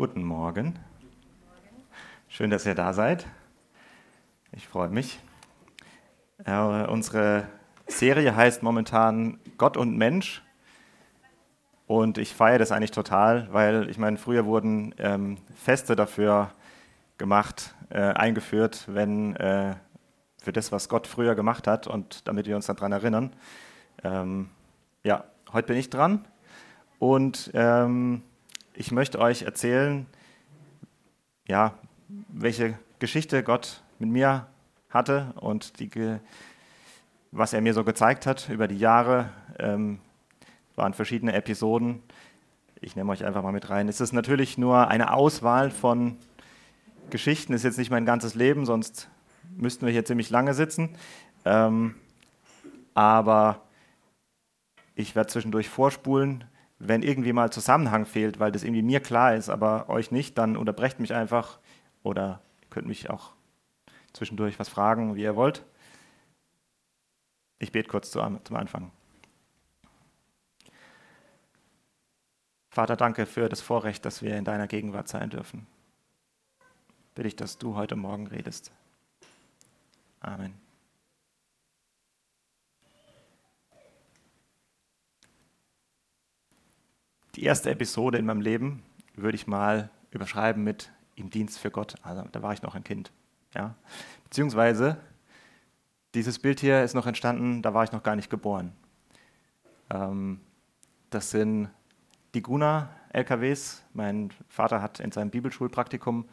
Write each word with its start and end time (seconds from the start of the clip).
Guten 0.00 0.24
Morgen. 0.24 0.78
Schön, 2.26 2.48
dass 2.48 2.64
ihr 2.64 2.74
da 2.74 2.94
seid. 2.94 3.26
Ich 4.50 4.66
freue 4.66 4.88
mich. 4.88 5.20
Äh, 6.42 6.86
unsere 6.86 7.46
Serie 7.86 8.34
heißt 8.34 8.62
momentan 8.62 9.38
Gott 9.58 9.76
und 9.76 9.98
Mensch. 9.98 10.42
Und 11.86 12.16
ich 12.16 12.34
feiere 12.34 12.58
das 12.58 12.72
eigentlich 12.72 12.92
total, 12.92 13.52
weil 13.52 13.90
ich 13.90 13.98
meine, 13.98 14.16
früher 14.16 14.46
wurden 14.46 14.94
ähm, 14.96 15.36
Feste 15.54 15.96
dafür 15.96 16.50
gemacht, 17.18 17.74
äh, 17.90 18.00
eingeführt, 18.00 18.84
wenn 18.86 19.36
äh, 19.36 19.74
für 20.42 20.54
das, 20.54 20.72
was 20.72 20.88
Gott 20.88 21.08
früher 21.08 21.34
gemacht 21.34 21.66
hat 21.66 21.86
und 21.86 22.26
damit 22.26 22.46
wir 22.46 22.56
uns 22.56 22.64
daran 22.64 22.92
erinnern. 22.92 23.34
Ähm, 24.02 24.48
ja, 25.04 25.24
heute 25.52 25.66
bin 25.66 25.76
ich 25.76 25.90
dran 25.90 26.24
und 26.98 27.50
ähm, 27.52 28.22
ich 28.80 28.92
möchte 28.92 29.18
euch 29.18 29.42
erzählen, 29.42 30.06
ja, 31.46 31.74
welche 32.28 32.78
Geschichte 32.98 33.42
Gott 33.42 33.82
mit 33.98 34.08
mir 34.08 34.46
hatte 34.88 35.34
und 35.38 35.80
die, 35.80 35.90
was 37.30 37.52
er 37.52 37.60
mir 37.60 37.74
so 37.74 37.84
gezeigt 37.84 38.24
hat 38.24 38.48
über 38.48 38.68
die 38.68 38.78
Jahre. 38.78 39.28
Ähm, 39.58 40.00
waren 40.76 40.94
verschiedene 40.94 41.34
Episoden. 41.34 42.02
Ich 42.80 42.96
nehme 42.96 43.12
euch 43.12 43.22
einfach 43.22 43.42
mal 43.42 43.52
mit 43.52 43.68
rein. 43.68 43.86
Es 43.86 44.00
ist 44.00 44.14
natürlich 44.14 44.56
nur 44.56 44.88
eine 44.88 45.12
Auswahl 45.12 45.70
von 45.70 46.16
Geschichten, 47.10 47.52
ist 47.52 47.64
jetzt 47.64 47.76
nicht 47.76 47.90
mein 47.90 48.06
ganzes 48.06 48.34
Leben, 48.34 48.64
sonst 48.64 49.10
müssten 49.58 49.84
wir 49.84 49.92
hier 49.92 50.06
ziemlich 50.06 50.30
lange 50.30 50.54
sitzen. 50.54 50.96
Ähm, 51.44 51.96
aber 52.94 53.60
ich 54.94 55.14
werde 55.14 55.28
zwischendurch 55.28 55.68
vorspulen. 55.68 56.44
Wenn 56.82 57.02
irgendwie 57.02 57.34
mal 57.34 57.52
Zusammenhang 57.52 58.06
fehlt, 58.06 58.40
weil 58.40 58.52
das 58.52 58.64
irgendwie 58.64 58.82
mir 58.82 59.00
klar 59.00 59.34
ist, 59.34 59.50
aber 59.50 59.90
euch 59.90 60.10
nicht, 60.10 60.38
dann 60.38 60.56
unterbrecht 60.56 60.98
mich 60.98 61.12
einfach 61.12 61.58
oder 62.02 62.40
könnt 62.70 62.86
mich 62.88 63.10
auch 63.10 63.32
zwischendurch 64.14 64.58
was 64.58 64.70
fragen, 64.70 65.14
wie 65.14 65.22
ihr 65.22 65.36
wollt. 65.36 65.64
Ich 67.58 67.70
bete 67.70 67.88
kurz 67.88 68.10
zum 68.10 68.40
Anfang. 68.56 68.90
Vater, 72.70 72.96
danke 72.96 73.26
für 73.26 73.50
das 73.50 73.60
Vorrecht, 73.60 74.06
dass 74.06 74.22
wir 74.22 74.36
in 74.36 74.44
deiner 74.44 74.66
Gegenwart 74.66 75.08
sein 75.08 75.28
dürfen. 75.28 75.66
Bitte 77.14 77.28
ich, 77.28 77.36
dass 77.36 77.58
du 77.58 77.74
heute 77.74 77.96
Morgen 77.96 78.26
redest. 78.28 78.72
Amen. 80.20 80.69
Die 87.36 87.44
erste 87.44 87.70
Episode 87.70 88.18
in 88.18 88.26
meinem 88.26 88.40
Leben 88.40 88.82
würde 89.14 89.36
ich 89.36 89.46
mal 89.46 89.90
überschreiben 90.10 90.64
mit 90.64 90.90
im 91.14 91.30
Dienst 91.30 91.58
für 91.58 91.70
Gott. 91.70 91.94
Also 92.02 92.24
da 92.32 92.42
war 92.42 92.52
ich 92.52 92.62
noch 92.62 92.74
ein 92.74 92.84
Kind. 92.84 93.12
Ja? 93.54 93.74
Beziehungsweise 94.24 94.96
dieses 96.14 96.40
Bild 96.40 96.58
hier 96.60 96.82
ist 96.82 96.94
noch 96.94 97.06
entstanden, 97.06 97.62
da 97.62 97.72
war 97.72 97.84
ich 97.84 97.92
noch 97.92 98.02
gar 98.02 98.16
nicht 98.16 98.30
geboren. 98.30 98.72
Ähm, 99.90 100.40
das 101.10 101.30
sind 101.30 101.70
die 102.34 102.42
Guna-LKWs. 102.42 103.84
Mein 103.92 104.30
Vater 104.48 104.82
hat 104.82 104.98
in 104.98 105.12
seinem 105.12 105.30
Bibelschulpraktikum 105.30 106.28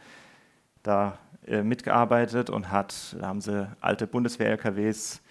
da 0.82 1.20
äh, 1.46 1.62
mitgearbeitet 1.62 2.50
und 2.50 2.72
hat, 2.72 3.16
da 3.20 3.28
haben 3.28 3.42
sie 3.42 3.70
alte 3.82 4.08
Bundeswehr-LKWs 4.08 5.22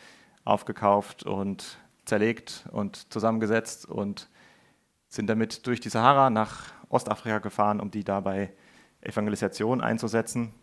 aufgekauft 0.45 1.25
und 1.25 1.79
zerlegt 2.05 2.67
und 2.71 3.13
zusammengesetzt 3.13 3.87
und 3.87 4.29
sind 5.17 5.29
damit 5.29 5.67
durch 5.67 5.81
die 5.81 5.89
Sahara 5.89 6.31
nach 6.31 6.73
Ostafrika 6.89 7.39
gefahren, 7.39 7.81
um 7.81 7.91
die 7.91 8.05
dabei 8.05 8.53
Evangelisation 9.01 9.81
einzusetzen. 9.81 10.55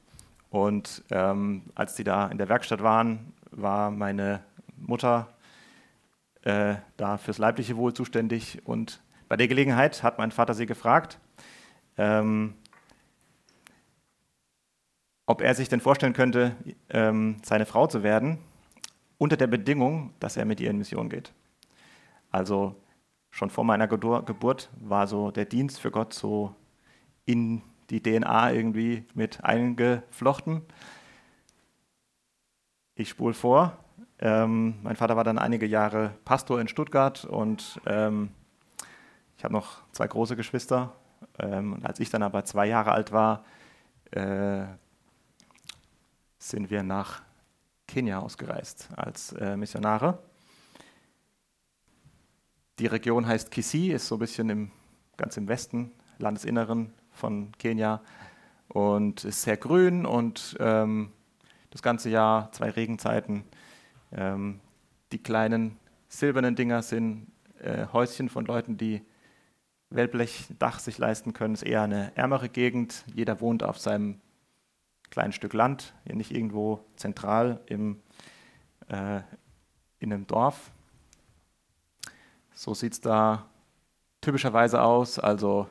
Und 0.49 1.03
ähm, 1.09 1.63
als 1.75 1.95
die 1.95 2.03
da 2.03 2.27
in 2.27 2.37
der 2.37 2.47
Werkstatt 2.47 2.81
waren, 2.81 3.33
war 3.51 3.91
meine 3.91 4.43
Mutter 4.77 5.33
äh, 6.43 6.75
da 6.97 7.17
fürs 7.17 7.37
leibliche 7.37 7.75
Wohl 7.75 7.93
zuständig. 7.93 8.61
Und 8.65 9.01
bei 9.27 9.35
der 9.35 9.47
Gelegenheit 9.47 10.03
hat 10.03 10.17
mein 10.17 10.31
Vater 10.31 10.53
sie 10.53 10.65
gefragt, 10.65 11.19
ähm, 11.97 12.55
ob 15.25 15.41
er 15.41 15.55
sich 15.55 15.69
denn 15.69 15.79
vorstellen 15.79 16.13
könnte, 16.13 16.55
ähm, 16.89 17.37
seine 17.43 17.65
Frau 17.65 17.87
zu 17.87 18.03
werden, 18.03 18.39
unter 19.17 19.37
der 19.37 19.47
Bedingung, 19.47 20.13
dass 20.19 20.37
er 20.37 20.45
mit 20.45 20.59
ihr 20.59 20.69
in 20.69 20.77
Mission 20.77 21.09
geht. 21.09 21.33
Also 22.29 22.75
schon 23.33 23.49
vor 23.49 23.63
meiner 23.63 23.87
Geburt 23.87 24.69
war 24.79 25.07
so 25.07 25.31
der 25.31 25.45
Dienst 25.45 25.79
für 25.79 25.89
Gott 25.89 26.13
so 26.13 26.53
in 27.25 27.63
die 27.89 27.99
DNA 27.99 28.51
irgendwie 28.51 29.05
mit 29.15 29.43
eingeflochten. 29.43 30.61
Ich 32.93 33.09
spule 33.09 33.33
vor. 33.33 33.75
Ähm, 34.19 34.75
mein 34.83 34.95
Vater 34.95 35.17
war 35.17 35.23
dann 35.23 35.39
einige 35.39 35.65
Jahre 35.65 36.13
Pastor 36.25 36.61
in 36.61 36.67
Stuttgart 36.67 37.25
und 37.25 37.81
ähm, 37.87 38.29
ich 39.35 39.43
habe 39.43 39.53
noch 39.53 39.81
zwei 39.93 40.07
große 40.07 40.35
Geschwister. 40.35 40.93
Ähm, 41.39 41.79
als 41.81 41.99
ich 41.99 42.11
dann 42.11 42.21
aber 42.21 42.45
zwei 42.45 42.67
Jahre 42.67 42.91
alt 42.91 43.11
war, 43.11 43.45
äh, 44.11 44.65
sind 46.37 46.69
wir 46.69 46.83
nach 46.83 47.23
Kenia 47.87 48.19
ausgereist 48.19 48.89
als 48.95 49.31
äh, 49.33 49.57
Missionare. 49.57 50.19
Die 52.79 52.87
Region 52.87 53.27
heißt 53.27 53.51
Kisii, 53.51 53.91
ist 53.91 54.07
so 54.07 54.15
ein 54.15 54.19
bisschen 54.19 54.49
im, 54.49 54.71
ganz 55.15 55.37
im 55.37 55.47
Westen, 55.47 55.91
Landesinneren 56.17 56.91
von 57.11 57.51
Kenia 57.59 58.01
und 58.67 59.25
ist 59.25 59.43
sehr 59.43 59.57
grün 59.57 60.05
und 60.05 60.57
ähm, 60.59 61.11
das 61.69 61.83
ganze 61.83 62.09
Jahr 62.09 62.51
zwei 62.51 62.71
Regenzeiten. 62.71 63.43
Ähm, 64.11 64.59
die 65.11 65.21
kleinen 65.21 65.77
silbernen 66.07 66.55
Dinger 66.55 66.81
sind 66.81 67.27
äh, 67.59 67.85
Häuschen 67.93 68.29
von 68.29 68.45
Leuten, 68.45 68.77
die 68.77 69.03
Wellblechdach 69.91 70.79
sich 70.79 70.97
leisten 70.97 71.33
können. 71.33 71.53
Es 71.53 71.61
ist 71.61 71.69
eher 71.69 71.83
eine 71.83 72.11
ärmere 72.15 72.49
Gegend. 72.49 73.05
Jeder 73.13 73.39
wohnt 73.39 73.61
auf 73.61 73.77
seinem 73.77 74.19
kleinen 75.11 75.33
Stück 75.33 75.53
Land, 75.53 75.93
nicht 76.05 76.31
irgendwo 76.31 76.83
zentral 76.95 77.61
im, 77.67 78.01
äh, 78.87 79.21
in 79.99 80.11
einem 80.11 80.25
Dorf. 80.25 80.71
So 82.53 82.73
sieht 82.73 82.93
es 82.93 83.01
da 83.01 83.45
typischerweise 84.21 84.81
aus. 84.81 85.19
Also 85.19 85.67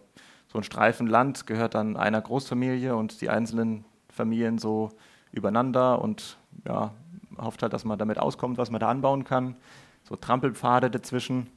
so 0.49 0.59
ein 0.59 0.65
Streifen 0.65 1.07
Land 1.07 1.47
gehört 1.47 1.75
dann 1.75 1.97
einer 1.97 2.21
Großfamilie 2.21 2.95
und 2.95 3.21
die 3.21 3.31
einzelnen 3.31 3.85
Familien 4.09 4.59
so 4.59 4.91
übereinander 5.33 6.03
und 6.03 6.39
ja, 6.67 6.93
hofft 7.39 7.63
halt, 7.63 7.73
dass 7.73 7.85
man 7.85 7.99
damit 7.99 8.19
auskommt, 8.19 8.59
was 8.59 8.71
man 8.71 8.81
da 8.81 8.89
anbauen 8.89 9.25
kann. 9.25 9.57
So 10.05 10.17
Trampelpfade 10.17 10.91
dazwischen. 10.91 11.49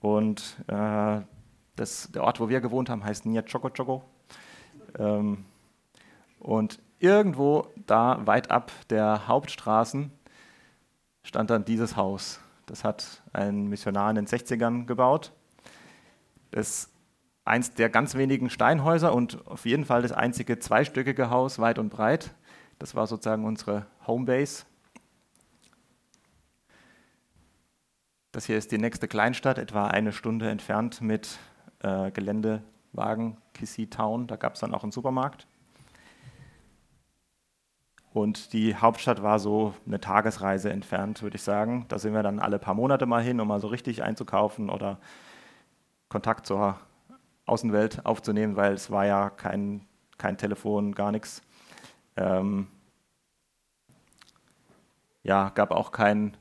Und 0.00 0.56
äh, 0.68 1.20
das, 1.76 2.10
der 2.12 2.24
Ort, 2.24 2.40
wo 2.40 2.48
wir 2.48 2.60
gewohnt 2.60 2.88
haben, 2.88 3.04
heißt 3.04 3.26
Nia 3.26 3.42
Choco 3.42 3.70
Choco. 3.70 4.02
Ähm, 4.98 5.44
und 6.38 6.80
irgendwo 6.98 7.68
da 7.86 8.26
weit 8.26 8.50
ab 8.50 8.72
der 8.90 9.28
Hauptstraßen 9.28 10.10
stand 11.22 11.50
dann 11.50 11.64
dieses 11.64 11.96
Haus. 11.96 12.40
Das 12.66 12.84
hat 12.84 13.22
ein 13.32 13.66
Missionar 13.66 14.10
in 14.10 14.16
den 14.16 14.26
60ern 14.26 14.86
gebaut. 14.86 15.32
Das 16.50 16.68
ist 16.68 16.92
eins 17.44 17.74
der 17.74 17.90
ganz 17.90 18.14
wenigen 18.14 18.50
Steinhäuser 18.50 19.14
und 19.14 19.46
auf 19.46 19.66
jeden 19.66 19.84
Fall 19.84 20.02
das 20.02 20.12
einzige 20.12 20.58
zweistöckige 20.58 21.30
Haus, 21.30 21.58
weit 21.58 21.78
und 21.78 21.90
breit. 21.90 22.34
Das 22.78 22.94
war 22.94 23.06
sozusagen 23.06 23.44
unsere 23.44 23.86
Homebase. 24.06 24.64
Das 28.32 28.46
hier 28.46 28.56
ist 28.56 28.72
die 28.72 28.78
nächste 28.78 29.08
Kleinstadt, 29.08 29.58
etwa 29.58 29.88
eine 29.88 30.12
Stunde 30.12 30.48
entfernt 30.48 31.02
mit 31.02 31.38
äh, 31.80 32.10
Geländewagen, 32.12 33.36
Kissy 33.52 33.88
Town. 33.88 34.26
Da 34.26 34.36
gab 34.36 34.54
es 34.54 34.60
dann 34.60 34.74
auch 34.74 34.82
einen 34.82 34.92
Supermarkt. 34.92 35.46
Und 38.12 38.52
die 38.52 38.76
Hauptstadt 38.76 39.22
war 39.22 39.38
so 39.38 39.74
eine 39.86 40.00
Tagesreise 40.00 40.70
entfernt, 40.70 41.22
würde 41.22 41.36
ich 41.36 41.42
sagen. 41.42 41.86
Da 41.88 41.98
sind 41.98 42.12
wir 42.12 42.22
dann 42.22 42.40
alle 42.40 42.58
paar 42.58 42.74
Monate 42.74 43.06
mal 43.06 43.22
hin, 43.22 43.40
um 43.40 43.48
mal 43.48 43.60
so 43.60 43.68
richtig 43.68 44.02
einzukaufen 44.02 44.68
oder 44.68 44.98
Kontakt 46.08 46.46
zur 46.46 46.78
Außenwelt 47.46 48.04
aufzunehmen, 48.04 48.56
weil 48.56 48.74
es 48.74 48.90
war 48.90 49.06
ja 49.06 49.30
kein, 49.30 49.86
kein 50.18 50.36
Telefon, 50.36 50.94
gar 50.94 51.10
nichts. 51.10 51.42
Ähm, 52.16 52.68
ja, 55.22 55.48
gab 55.50 55.70
auch 55.70 55.90
kein, 55.90 56.36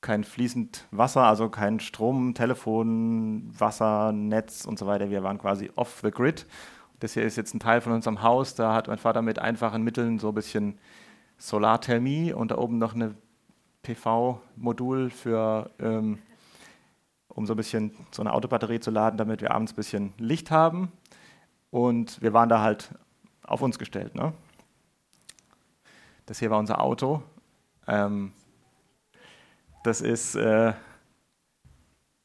kein 0.00 0.24
fließend 0.24 0.86
Wasser, 0.90 1.24
also 1.24 1.50
kein 1.50 1.80
Strom, 1.80 2.32
Telefon, 2.32 3.52
Wasser, 3.58 4.12
Netz 4.12 4.64
und 4.64 4.78
so 4.78 4.86
weiter. 4.86 5.10
Wir 5.10 5.22
waren 5.22 5.36
quasi 5.38 5.70
off 5.76 6.00
the 6.02 6.10
grid 6.10 6.46
das 7.00 7.14
hier 7.14 7.24
ist 7.24 7.36
jetzt 7.36 7.54
ein 7.54 7.60
Teil 7.60 7.80
von 7.80 7.92
unserem 7.92 8.22
Haus. 8.22 8.54
Da 8.54 8.74
hat 8.74 8.88
mein 8.88 8.98
Vater 8.98 9.22
mit 9.22 9.38
einfachen 9.38 9.82
Mitteln 9.82 10.18
so 10.18 10.28
ein 10.28 10.34
bisschen 10.34 10.78
Solarthermie 11.38 12.32
und 12.32 12.50
da 12.50 12.58
oben 12.58 12.78
noch 12.78 12.94
ein 12.94 13.16
PV-Modul 13.82 15.10
ähm, 15.78 16.18
um 17.28 17.46
so 17.46 17.54
ein 17.54 17.56
bisschen 17.56 17.92
so 18.10 18.22
eine 18.22 18.32
Autobatterie 18.34 18.80
zu 18.80 18.90
laden, 18.90 19.16
damit 19.16 19.40
wir 19.40 19.52
abends 19.52 19.72
ein 19.72 19.76
bisschen 19.76 20.12
Licht 20.18 20.50
haben. 20.50 20.92
Und 21.70 22.20
wir 22.20 22.32
waren 22.32 22.48
da 22.48 22.60
halt 22.60 22.90
auf 23.42 23.62
uns 23.62 23.78
gestellt. 23.78 24.14
Ne? 24.14 24.34
Das 26.26 26.38
hier 26.38 26.50
war 26.50 26.58
unser 26.58 26.82
Auto. 26.82 27.22
Ähm, 27.86 28.32
das 29.84 30.02
ist 30.02 30.34
äh, 30.34 30.74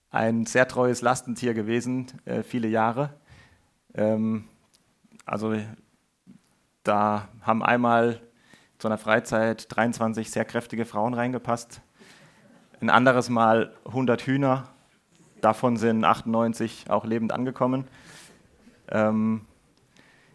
ein 0.10 0.46
sehr 0.46 0.68
treues 0.68 1.02
Lastentier 1.02 1.54
gewesen, 1.54 2.08
äh, 2.26 2.44
viele 2.44 2.68
Jahre. 2.68 3.14
Ähm, 3.94 4.50
also 5.26 5.56
da 6.84 7.28
haben 7.42 7.64
einmal 7.64 8.22
zu 8.78 8.88
einer 8.88 8.98
Freizeit 8.98 9.68
23 9.76 10.30
sehr 10.30 10.46
kräftige 10.46 10.86
Frauen 10.86 11.14
reingepasst. 11.14 11.82
Ein 12.82 12.90
anderes 12.90 13.30
Mal 13.30 13.74
100 13.86 14.22
Hühner. 14.22 14.70
Davon 15.42 15.78
sind 15.78 16.04
98 16.04 16.90
auch 16.90 17.06
lebend 17.06 17.32
angekommen. 17.32 17.88
Ähm, 18.90 19.46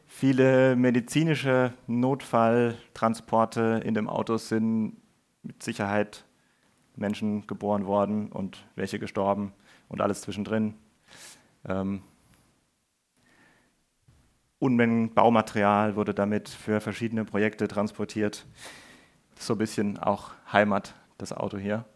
viele 0.06 0.74
medizinische 0.76 1.72
Notfalltransporte 1.86 3.82
in 3.84 3.94
dem 3.94 4.08
Auto 4.08 4.36
sind 4.36 4.96
mit 5.42 5.62
Sicherheit 5.62 6.24
Menschen 6.96 7.46
geboren 7.46 7.86
worden 7.86 8.30
und 8.32 8.66
welche 8.74 8.98
gestorben 8.98 9.52
und 9.88 10.00
alles 10.00 10.22
zwischendrin. 10.22 10.74
Ähm, 11.68 12.02
Unmengen 14.60 15.14
Baumaterial 15.14 15.96
wurde 15.96 16.12
damit 16.14 16.48
für 16.50 16.80
verschiedene 16.80 17.24
Projekte 17.24 17.66
transportiert. 17.66 18.46
So 19.38 19.54
ein 19.54 19.58
bisschen 19.58 19.98
auch 19.98 20.32
Heimat, 20.52 20.94
das 21.16 21.32
Auto 21.32 21.56
hier. 21.56 21.86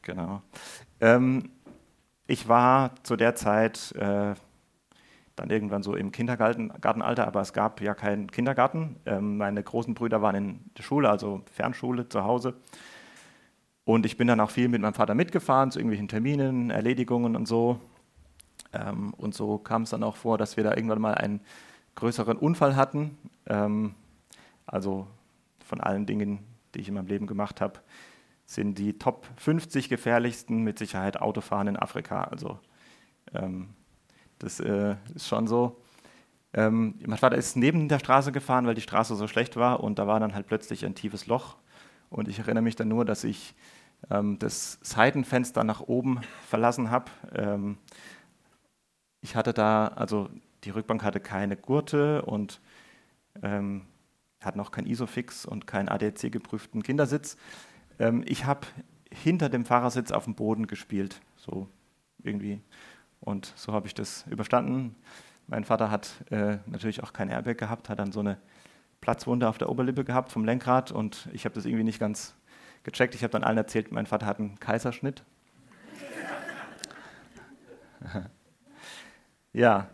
Genau. 0.00 0.40
Ähm, 1.00 1.50
ich 2.26 2.48
war 2.48 2.94
zu 3.02 3.16
der 3.16 3.34
Zeit 3.34 3.92
äh, 3.92 4.34
dann 5.36 5.50
irgendwann 5.50 5.82
so 5.82 5.94
im 5.94 6.10
Kindergartenalter, 6.10 7.26
aber 7.26 7.42
es 7.42 7.52
gab 7.52 7.82
ja 7.82 7.94
keinen 7.94 8.30
Kindergarten. 8.30 8.96
Ähm, 9.04 9.36
meine 9.36 9.62
großen 9.62 9.92
Brüder 9.92 10.22
waren 10.22 10.34
in 10.36 10.70
der 10.78 10.82
Schule, 10.82 11.10
also 11.10 11.42
Fernschule 11.52 12.08
zu 12.08 12.24
Hause. 12.24 12.54
Und 13.84 14.06
ich 14.06 14.16
bin 14.16 14.26
dann 14.26 14.40
auch 14.40 14.50
viel 14.50 14.68
mit 14.68 14.80
meinem 14.80 14.94
Vater 14.94 15.14
mitgefahren 15.14 15.70
zu 15.70 15.78
irgendwelchen 15.78 16.08
Terminen, 16.08 16.70
Erledigungen 16.70 17.36
und 17.36 17.46
so. 17.46 17.78
Ähm, 18.76 19.14
und 19.14 19.34
so 19.34 19.58
kam 19.58 19.82
es 19.82 19.90
dann 19.90 20.02
auch 20.02 20.16
vor, 20.16 20.38
dass 20.38 20.56
wir 20.56 20.64
da 20.64 20.74
irgendwann 20.74 21.00
mal 21.00 21.14
einen 21.14 21.40
größeren 21.94 22.36
Unfall 22.36 22.76
hatten. 22.76 23.16
Ähm, 23.46 23.94
also 24.66 25.06
von 25.64 25.80
allen 25.80 26.06
Dingen, 26.06 26.40
die 26.74 26.80
ich 26.80 26.88
in 26.88 26.94
meinem 26.94 27.06
Leben 27.06 27.26
gemacht 27.26 27.60
habe, 27.60 27.80
sind 28.44 28.78
die 28.78 28.98
Top 28.98 29.26
50 29.36 29.88
gefährlichsten 29.88 30.62
mit 30.62 30.78
Sicherheit 30.78 31.20
Autofahren 31.20 31.68
in 31.68 31.76
Afrika. 31.76 32.24
Also 32.24 32.58
ähm, 33.34 33.70
das 34.38 34.60
äh, 34.60 34.96
ist 35.14 35.26
schon 35.26 35.46
so. 35.46 35.80
Ähm, 36.52 36.94
mein 37.04 37.18
Vater 37.18 37.36
ist 37.36 37.56
neben 37.56 37.88
der 37.88 37.98
Straße 37.98 38.32
gefahren, 38.32 38.66
weil 38.66 38.74
die 38.74 38.80
Straße 38.80 39.16
so 39.16 39.26
schlecht 39.26 39.56
war 39.56 39.80
und 39.80 39.98
da 39.98 40.06
war 40.06 40.20
dann 40.20 40.34
halt 40.34 40.46
plötzlich 40.46 40.84
ein 40.86 40.94
tiefes 40.94 41.26
Loch. 41.26 41.56
Und 42.08 42.28
ich 42.28 42.38
erinnere 42.38 42.62
mich 42.62 42.76
dann 42.76 42.88
nur, 42.88 43.04
dass 43.04 43.24
ich 43.24 43.54
ähm, 44.10 44.38
das 44.38 44.78
Seitenfenster 44.82 45.64
nach 45.64 45.80
oben 45.80 46.20
verlassen 46.48 46.90
habe. 46.90 47.10
Ich 49.26 49.34
hatte 49.34 49.52
da, 49.52 49.88
also 49.88 50.30
die 50.62 50.70
Rückbank 50.70 51.02
hatte 51.02 51.18
keine 51.18 51.56
Gurte 51.56 52.22
und 52.22 52.60
ähm, 53.42 53.84
hat 54.40 54.54
noch 54.54 54.70
kein 54.70 54.86
Isofix 54.86 55.44
und 55.44 55.66
keinen 55.66 55.88
ADAC 55.88 56.30
geprüften 56.30 56.84
Kindersitz. 56.84 57.36
Ähm, 57.98 58.22
ich 58.24 58.44
habe 58.44 58.68
hinter 59.10 59.48
dem 59.48 59.64
Fahrersitz 59.64 60.12
auf 60.12 60.26
dem 60.26 60.36
Boden 60.36 60.68
gespielt, 60.68 61.20
so 61.34 61.68
irgendwie. 62.22 62.60
Und 63.18 63.52
so 63.56 63.72
habe 63.72 63.88
ich 63.88 63.94
das 63.94 64.24
überstanden. 64.30 64.94
Mein 65.48 65.64
Vater 65.64 65.90
hat 65.90 66.22
äh, 66.30 66.58
natürlich 66.66 67.02
auch 67.02 67.12
kein 67.12 67.28
Airbag 67.28 67.58
gehabt, 67.58 67.88
hat 67.88 67.98
dann 67.98 68.12
so 68.12 68.20
eine 68.20 68.38
Platzwunde 69.00 69.48
auf 69.48 69.58
der 69.58 69.68
Oberlippe 69.70 70.04
gehabt 70.04 70.30
vom 70.30 70.44
Lenkrad 70.44 70.92
und 70.92 71.28
ich 71.32 71.44
habe 71.46 71.56
das 71.56 71.64
irgendwie 71.64 71.82
nicht 71.82 71.98
ganz 71.98 72.36
gecheckt. 72.84 73.16
Ich 73.16 73.24
habe 73.24 73.32
dann 73.32 73.42
allen 73.42 73.58
erzählt, 73.58 73.90
mein 73.90 74.06
Vater 74.06 74.26
hat 74.26 74.38
einen 74.38 74.60
Kaiserschnitt. 74.60 75.24
ja, 79.56 79.88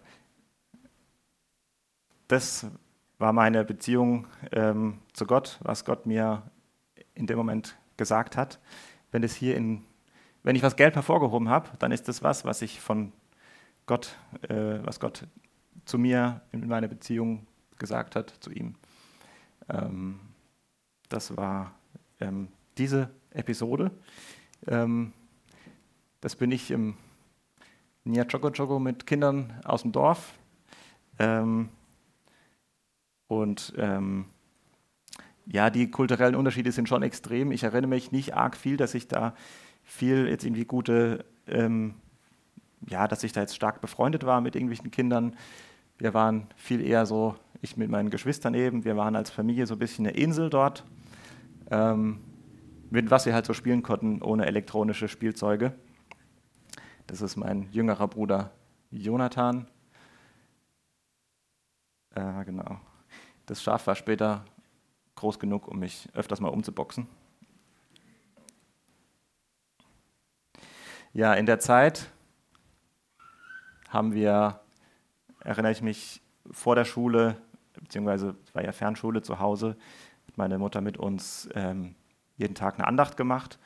das 2.27 2.67
war 3.19 3.33
meine 3.33 3.65
Beziehung 3.65 4.27
ähm, 4.51 4.99
zu 5.13 5.25
Gott, 5.25 5.61
was 5.63 5.85
Gott 5.85 6.05
mir 6.05 6.43
in 7.15 7.29
dem 7.29 7.39
Moment 7.39 7.79
gesagt 7.97 8.37
hat. 8.37 8.59
Wenn 9.13 9.23
es 9.23 9.37
hier 9.37 9.57
in, 9.57 9.85
wenn 10.43 10.57
ich 10.57 10.65
was 10.65 10.75
gelb 10.75 10.97
hervorgehoben 10.97 11.49
habe, 11.49 11.71
dann 11.79 11.93
ist 11.93 12.09
das 12.09 12.25
was, 12.25 12.45
was 12.45 12.61
ich 12.61 12.81
von 12.81 13.13
Gott, 13.87 14.17
äh, 14.49 14.81
was 14.83 14.99
Gott 14.99 15.29
zu 15.85 15.97
mir 15.97 16.41
in 16.51 16.67
meiner 16.67 16.89
Beziehung 16.89 17.47
gesagt 17.79 18.17
hat, 18.17 18.31
zu 18.41 18.51
ihm. 18.51 18.75
Ähm, 19.69 20.19
das 21.09 21.37
war 21.37 21.73
ähm, 22.19 22.49
diese 22.79 23.11
Episode. 23.31 23.93
Ähm, 24.67 25.13
das 26.21 26.35
bin 26.35 26.51
ich 26.51 26.73
im 26.73 26.97
Nia 28.05 28.25
Choco 28.25 28.51
Choco 28.51 28.79
mit 28.79 29.07
Kindern 29.07 29.61
aus 29.65 29.83
dem 29.83 29.93
Dorf. 29.93 30.35
Ähm, 31.19 31.69
und 33.29 33.73
ähm, 33.77 34.27
ja, 35.47 35.71
die 35.71 35.91
kulturellen 35.91 36.35
Unterschiede 36.35 36.73
sind 36.73 36.89
schon 36.89 37.03
extrem. 37.03 37.53
Ich 37.53 37.63
erinnere 37.63 37.89
mich 37.89 38.13
nicht 38.13 38.35
arg 38.35 38.57
viel, 38.57 38.77
dass 38.77 38.95
ich 38.95 39.09
da 39.09 39.35
viel 39.85 40.29
jetzt 40.29 40.45
irgendwie 40.45 40.65
gute 40.65 41.25
ähm, 41.47 41.95
ja, 42.89 43.09
dass 43.09 43.25
ich 43.25 43.33
da 43.33 43.41
jetzt 43.41 43.55
stark 43.55 43.81
befreundet 43.81 44.25
war 44.25 44.41
mit 44.41 44.55
irgendwelchen 44.55 44.91
Kindern. 44.91 45.37
Wir 45.99 46.15
waren 46.15 46.47
viel 46.57 46.81
eher 46.81 47.07
so, 47.07 47.37
ich 47.61 47.77
mit 47.77 47.91
meinen 47.91 48.11
Geschwistern 48.11 48.55
eben, 48.55 48.85
wir 48.85 48.97
waren 48.97 49.17
als 49.17 49.31
Familie 49.31 49.67
so 49.67 49.75
ein 49.75 49.79
bisschen 49.79 50.07
eine 50.07 50.17
Insel 50.17 50.51
dort, 50.51 50.85
ähm, 51.71 52.21
mit 52.91 53.11
was 53.11 53.27
wir 53.27 53.35
halt 53.35 53.47
so 53.47 53.55
spielen 53.55 53.83
konnten, 53.83 54.21
ohne 54.23 54.47
elektronische 54.47 55.09
Spielzeuge. 55.09 55.73
Das 57.07 57.21
ist 57.21 57.37
mein 57.37 57.71
jüngerer 57.73 58.09
Bruder 58.09 58.51
Jonathan. 58.91 59.67
Äh, 62.15 62.45
genau. 62.45 62.81
Das 63.47 63.63
Schaf 63.63 63.87
war 63.87 63.95
später 63.95 64.45
groß 65.17 65.39
genug, 65.39 65.69
um 65.69 65.79
mich 65.79 66.09
öfters 66.15 66.41
mal 66.41 66.49
umzuboxen. 66.49 67.07
Ja, 71.13 71.35
in 71.35 71.47
der 71.47 71.59
Zeit 71.59 72.11
haben 73.89 74.15
wir, 74.15 74.61
erinnere 75.41 75.73
ich 75.73 75.83
mich, 75.83 76.23
vor 76.51 76.75
der 76.75 76.85
Schule, 76.85 77.37
beziehungsweise 77.75 78.35
war 78.53 78.65
ja 78.65 78.73
Fernschule 78.73 79.23
zu 79.23 79.39
Hause, 79.39 79.77
hat 80.27 80.39
meine 80.39 80.59
Mutter 80.59 80.81
mit 80.81 80.97
uns 80.97 81.49
ähm, 81.55 81.95
jeden 82.37 82.55
Tag 82.55 82.75
eine 82.75 82.87
Andacht 82.87 83.17
gemacht. 83.17 83.59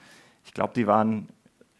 Ich 0.44 0.52
glaube, 0.52 0.74
die 0.74 0.86
waren 0.86 1.28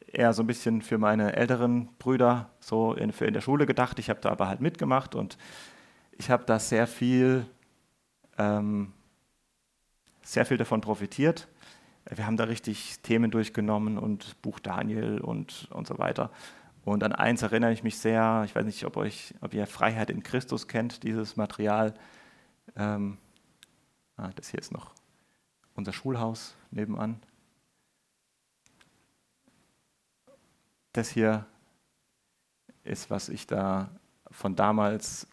eher 0.06 0.32
so 0.32 0.42
ein 0.42 0.46
bisschen 0.46 0.82
für 0.82 0.98
meine 0.98 1.34
älteren 1.34 1.88
Brüder 1.98 2.50
so 2.60 2.94
in, 2.94 3.10
in 3.10 3.34
der 3.34 3.40
Schule 3.40 3.66
gedacht. 3.66 3.98
Ich 3.98 4.10
habe 4.10 4.20
da 4.20 4.30
aber 4.30 4.48
halt 4.48 4.60
mitgemacht 4.60 5.14
und 5.14 5.36
ich 6.12 6.30
habe 6.30 6.44
da 6.44 6.58
sehr 6.58 6.86
viel, 6.86 7.46
ähm, 8.38 8.92
sehr 10.22 10.46
viel 10.46 10.56
davon 10.56 10.80
profitiert. 10.80 11.48
Wir 12.08 12.26
haben 12.26 12.36
da 12.36 12.44
richtig 12.44 13.00
Themen 13.02 13.30
durchgenommen 13.30 13.98
und 13.98 14.40
Buch 14.40 14.60
Daniel 14.60 15.20
und, 15.20 15.68
und 15.72 15.86
so 15.86 15.98
weiter. 15.98 16.30
Und 16.84 17.02
an 17.02 17.12
eins 17.12 17.42
erinnere 17.42 17.72
ich 17.72 17.82
mich 17.82 17.98
sehr, 17.98 18.42
ich 18.46 18.54
weiß 18.54 18.64
nicht, 18.64 18.84
ob, 18.84 18.96
euch, 18.96 19.34
ob 19.40 19.52
ihr 19.54 19.66
Freiheit 19.66 20.08
in 20.08 20.22
Christus 20.22 20.68
kennt, 20.68 21.02
dieses 21.02 21.36
Material. 21.36 21.94
Ähm, 22.76 23.18
ah, 24.16 24.30
das 24.36 24.50
hier 24.50 24.60
ist 24.60 24.72
noch 24.72 24.94
unser 25.74 25.92
Schulhaus 25.92 26.54
nebenan. 26.70 27.20
Das 30.96 31.10
hier 31.10 31.44
ist, 32.82 33.10
was 33.10 33.28
ich 33.28 33.46
da 33.46 33.90
von 34.30 34.56
damals 34.56 35.26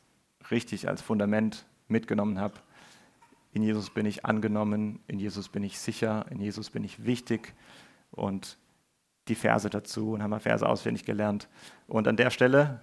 richtig 0.51 0.89
als 0.89 1.01
Fundament 1.01 1.65
mitgenommen 1.87 2.37
habe. 2.37 2.55
In 3.53 3.63
Jesus 3.63 3.89
bin 3.89 4.05
ich 4.05 4.25
angenommen, 4.25 4.99
in 5.07 5.19
Jesus 5.19 5.47
bin 5.47 5.63
ich 5.63 5.79
sicher, 5.79 6.25
in 6.29 6.41
Jesus 6.41 6.69
bin 6.69 6.83
ich 6.83 7.05
wichtig 7.05 7.53
und 8.11 8.57
die 9.29 9.35
Verse 9.35 9.69
dazu 9.69 10.11
und 10.11 10.21
haben 10.21 10.31
mal 10.31 10.41
Verse 10.41 10.67
auswendig 10.67 11.05
gelernt. 11.05 11.47
Und 11.87 12.09
an 12.09 12.17
der 12.17 12.29
Stelle 12.29 12.81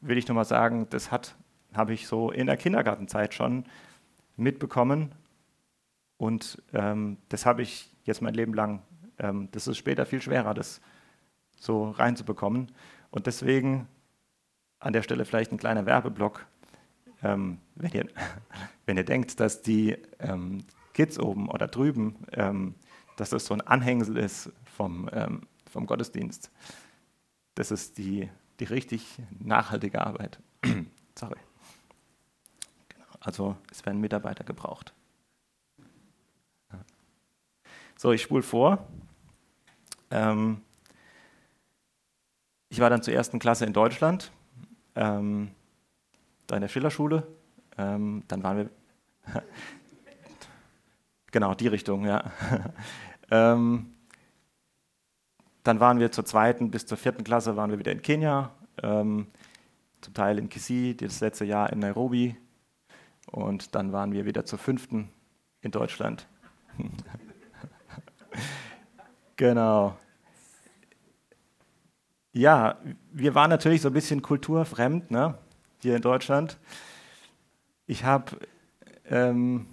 will 0.00 0.16
ich 0.16 0.26
nochmal 0.26 0.46
sagen, 0.46 0.86
das 0.88 1.10
habe 1.10 1.92
ich 1.92 2.06
so 2.06 2.30
in 2.30 2.46
der 2.46 2.56
Kindergartenzeit 2.56 3.34
schon 3.34 3.66
mitbekommen 4.38 5.14
und 6.16 6.62
ähm, 6.72 7.18
das 7.28 7.44
habe 7.44 7.60
ich 7.60 7.90
jetzt 8.04 8.22
mein 8.22 8.32
Leben 8.32 8.54
lang. 8.54 8.80
Ähm, 9.18 9.50
das 9.52 9.66
ist 9.66 9.76
später 9.76 10.06
viel 10.06 10.22
schwerer, 10.22 10.54
das 10.54 10.80
so 11.64 11.90
reinzubekommen. 11.90 12.70
Und 13.10 13.26
deswegen 13.26 13.88
an 14.80 14.92
der 14.92 15.02
Stelle 15.02 15.24
vielleicht 15.24 15.52
ein 15.52 15.58
kleiner 15.58 15.86
Werbeblock. 15.86 16.46
Ähm, 17.22 17.58
wenn, 17.74 17.92
ihr, 17.92 18.08
wenn 18.86 18.96
ihr 18.96 19.04
denkt, 19.04 19.40
dass 19.40 19.62
die 19.62 19.96
ähm, 20.18 20.64
Kids 20.92 21.18
oben 21.18 21.48
oder 21.48 21.68
drüben 21.68 22.16
ähm, 22.32 22.74
dass 23.16 23.30
das 23.30 23.46
so 23.46 23.54
ein 23.54 23.60
Anhängsel 23.60 24.16
ist 24.16 24.50
vom, 24.64 25.08
ähm, 25.12 25.42
vom 25.70 25.86
Gottesdienst. 25.86 26.50
Das 27.54 27.70
ist 27.70 27.96
die 27.96 28.28
die 28.60 28.64
richtig 28.64 29.18
nachhaltige 29.40 30.04
Arbeit. 30.04 30.38
Sorry. 31.14 31.38
Genau. 32.88 33.06
Also 33.20 33.56
es 33.70 33.84
werden 33.84 34.00
Mitarbeiter 34.00 34.44
gebraucht. 34.44 34.94
So, 37.96 38.12
ich 38.12 38.22
spule 38.22 38.42
vor. 38.42 38.86
Ähm, 40.10 40.60
ich 42.74 42.80
war 42.80 42.90
dann 42.90 43.02
zur 43.02 43.14
ersten 43.14 43.38
Klasse 43.38 43.64
in 43.64 43.72
Deutschland, 43.72 44.32
ähm, 44.96 45.52
da 46.48 46.56
in 46.56 46.60
der 46.60 46.68
Schillerschule. 46.68 47.24
Ähm, 47.78 48.24
dann 48.26 48.42
waren 48.42 48.56
wir. 48.56 48.70
genau, 51.30 51.54
die 51.54 51.68
Richtung, 51.68 52.04
ja. 52.04 52.32
ähm, 53.30 53.94
dann 55.62 55.78
waren 55.78 56.00
wir 56.00 56.10
zur 56.10 56.24
zweiten 56.24 56.72
bis 56.72 56.84
zur 56.84 56.98
vierten 56.98 57.22
Klasse 57.22 57.56
waren 57.56 57.70
wir 57.70 57.78
wieder 57.78 57.92
in 57.92 58.02
Kenia, 58.02 58.50
ähm, 58.82 59.28
zum 60.00 60.14
Teil 60.14 60.40
in 60.40 60.48
Kisii, 60.48 60.96
das 60.96 61.20
letzte 61.20 61.44
Jahr 61.44 61.72
in 61.72 61.78
Nairobi. 61.78 62.36
Und 63.30 63.76
dann 63.76 63.92
waren 63.92 64.12
wir 64.12 64.24
wieder 64.24 64.46
zur 64.46 64.58
fünften 64.58 65.10
in 65.60 65.70
Deutschland. 65.70 66.26
genau. 69.36 69.96
Ja, 72.34 72.78
wir 73.12 73.34
waren 73.36 73.48
natürlich 73.48 73.80
so 73.80 73.88
ein 73.90 73.94
bisschen 73.94 74.20
kulturfremd 74.20 75.08
ne? 75.12 75.38
hier 75.80 75.94
in 75.94 76.02
Deutschland. 76.02 76.58
Ich 77.86 78.04
habe. 78.04 78.36
Ähm, 79.08 79.66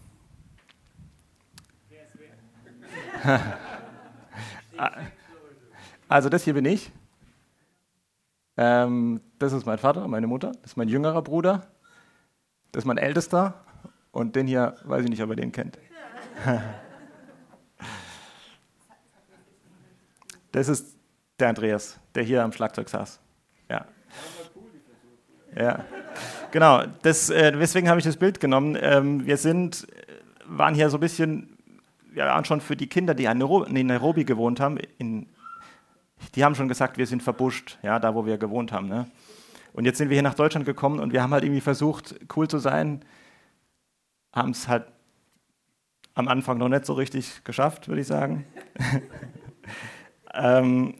also, 6.07 6.29
das 6.29 6.43
hier 6.43 6.53
bin 6.53 6.65
ich. 6.65 6.91
Ähm, 8.57 9.21
das 9.39 9.53
ist 9.53 9.65
mein 9.65 9.79
Vater, 9.79 10.07
meine 10.07 10.27
Mutter. 10.27 10.51
Das 10.61 10.73
ist 10.73 10.77
mein 10.77 10.87
jüngerer 10.87 11.23
Bruder. 11.23 11.65
Das 12.71 12.83
ist 12.83 12.87
mein 12.87 12.99
ältester. 12.99 13.55
Und 14.11 14.35
den 14.35 14.45
hier, 14.45 14.75
weiß 14.83 15.03
ich 15.03 15.09
nicht, 15.09 15.23
ob 15.23 15.31
ihr 15.31 15.35
den 15.35 15.51
kennt. 15.51 15.79
das 20.51 20.67
ist 20.67 21.00
der 21.41 21.49
Andreas, 21.49 21.99
der 22.15 22.23
hier 22.23 22.43
am 22.43 22.53
Schlagzeug 22.53 22.89
saß. 22.89 23.19
Ja. 23.69 23.85
Ja. 25.55 25.83
Genau, 26.51 26.83
das, 27.01 27.29
äh, 27.29 27.51
deswegen 27.51 27.89
habe 27.89 27.99
ich 27.99 28.05
das 28.05 28.17
Bild 28.17 28.39
genommen. 28.39 28.77
Ähm, 28.79 29.25
wir 29.25 29.37
sind, 29.37 29.87
waren 30.45 30.75
hier 30.75 30.89
so 30.89 30.97
ein 30.97 31.01
bisschen, 31.01 31.57
wir 32.11 32.25
waren 32.25 32.45
schon 32.45 32.61
für 32.61 32.75
die 32.75 32.87
Kinder, 32.87 33.13
die 33.13 33.25
in 33.25 33.87
Nairobi 33.87 34.25
gewohnt 34.25 34.59
haben, 34.59 34.77
in, 34.97 35.27
die 36.35 36.43
haben 36.43 36.55
schon 36.55 36.67
gesagt, 36.67 36.97
wir 36.97 37.07
sind 37.07 37.23
verbuscht, 37.23 37.79
ja, 37.83 37.99
da 37.99 38.13
wo 38.15 38.25
wir 38.25 38.37
gewohnt 38.37 38.71
haben. 38.71 38.87
Ne? 38.87 39.07
Und 39.73 39.85
jetzt 39.85 39.97
sind 39.97 40.09
wir 40.09 40.15
hier 40.15 40.23
nach 40.23 40.35
Deutschland 40.35 40.65
gekommen 40.65 40.99
und 40.99 41.13
wir 41.13 41.23
haben 41.23 41.31
halt 41.31 41.43
irgendwie 41.43 41.61
versucht, 41.61 42.15
cool 42.35 42.47
zu 42.47 42.59
sein, 42.59 43.03
haben 44.33 44.51
es 44.51 44.67
halt 44.67 44.85
am 46.13 46.27
Anfang 46.27 46.57
noch 46.57 46.69
nicht 46.69 46.85
so 46.85 46.93
richtig 46.93 47.43
geschafft, 47.43 47.87
würde 47.87 48.01
ich 48.01 48.07
sagen. 48.07 48.45
ähm, 50.33 50.95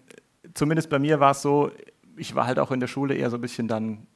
zumindest 0.54 0.90
bei 0.90 1.00
mir 1.00 1.20
war 1.20 1.32
es 1.32 1.42
so, 1.42 1.72
ich 2.16 2.36
war 2.36 2.46
halt 2.46 2.60
auch 2.60 2.72
in 2.72 2.80
der 2.80 2.88
Schule 2.88 3.16
eher 3.16 3.30
so 3.30 3.38
ein 3.38 3.42
bisschen 3.42 3.68
dann 3.68 4.08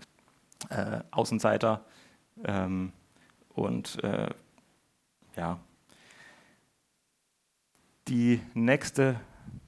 äh, 0.69 0.99
Außenseiter 1.11 1.85
ähm, 2.43 2.91
und 3.49 4.03
äh, 4.03 4.29
ja. 5.35 5.59
Die 8.07 8.39
nächste 8.53 9.19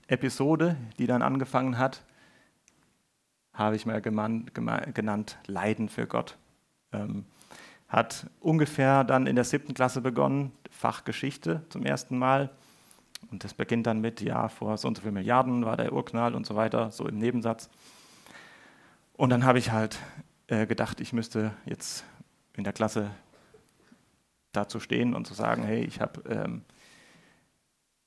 Episode, 0.07 0.77
die 0.99 1.07
dann 1.07 1.21
angefangen 1.21 1.77
hat, 1.77 2.03
habe 3.53 3.75
ich 3.75 3.85
mal 3.85 4.01
genannt 4.01 5.37
Leiden 5.47 5.89
für 5.89 6.05
Gott. 6.05 6.37
Ähm, 6.93 7.25
hat 7.87 8.27
ungefähr 8.39 9.03
dann 9.03 9.27
in 9.27 9.35
der 9.35 9.45
siebten 9.45 9.73
Klasse 9.73 10.01
begonnen, 10.01 10.51
Fachgeschichte 10.69 11.63
zum 11.69 11.83
ersten 11.83 12.17
Mal. 12.17 12.51
Und 13.31 13.43
das 13.43 13.53
beginnt 13.53 13.87
dann 13.87 13.99
mit, 13.99 14.21
ja, 14.21 14.47
vor 14.47 14.77
so 14.77 14.87
und 14.87 14.95
so 14.95 15.03
viel 15.03 15.11
Milliarden 15.11 15.65
war 15.65 15.77
der 15.77 15.91
Urknall 15.93 16.35
und 16.35 16.45
so 16.45 16.55
weiter, 16.55 16.91
so 16.91 17.07
im 17.07 17.17
Nebensatz. 17.17 17.69
Und 19.13 19.31
dann 19.31 19.43
habe 19.43 19.59
ich 19.59 19.71
halt 19.71 19.99
äh, 20.47 20.65
gedacht, 20.65 21.01
ich 21.01 21.13
müsste 21.13 21.51
jetzt 21.65 22.05
in 22.53 22.63
der 22.63 22.73
Klasse 22.73 23.11
dazu 24.51 24.79
stehen 24.79 25.13
und 25.13 25.27
zu 25.27 25.33
sagen, 25.33 25.63
hey, 25.63 25.83
ich 25.83 25.99
habe, 25.99 26.21
ähm, 26.29 26.61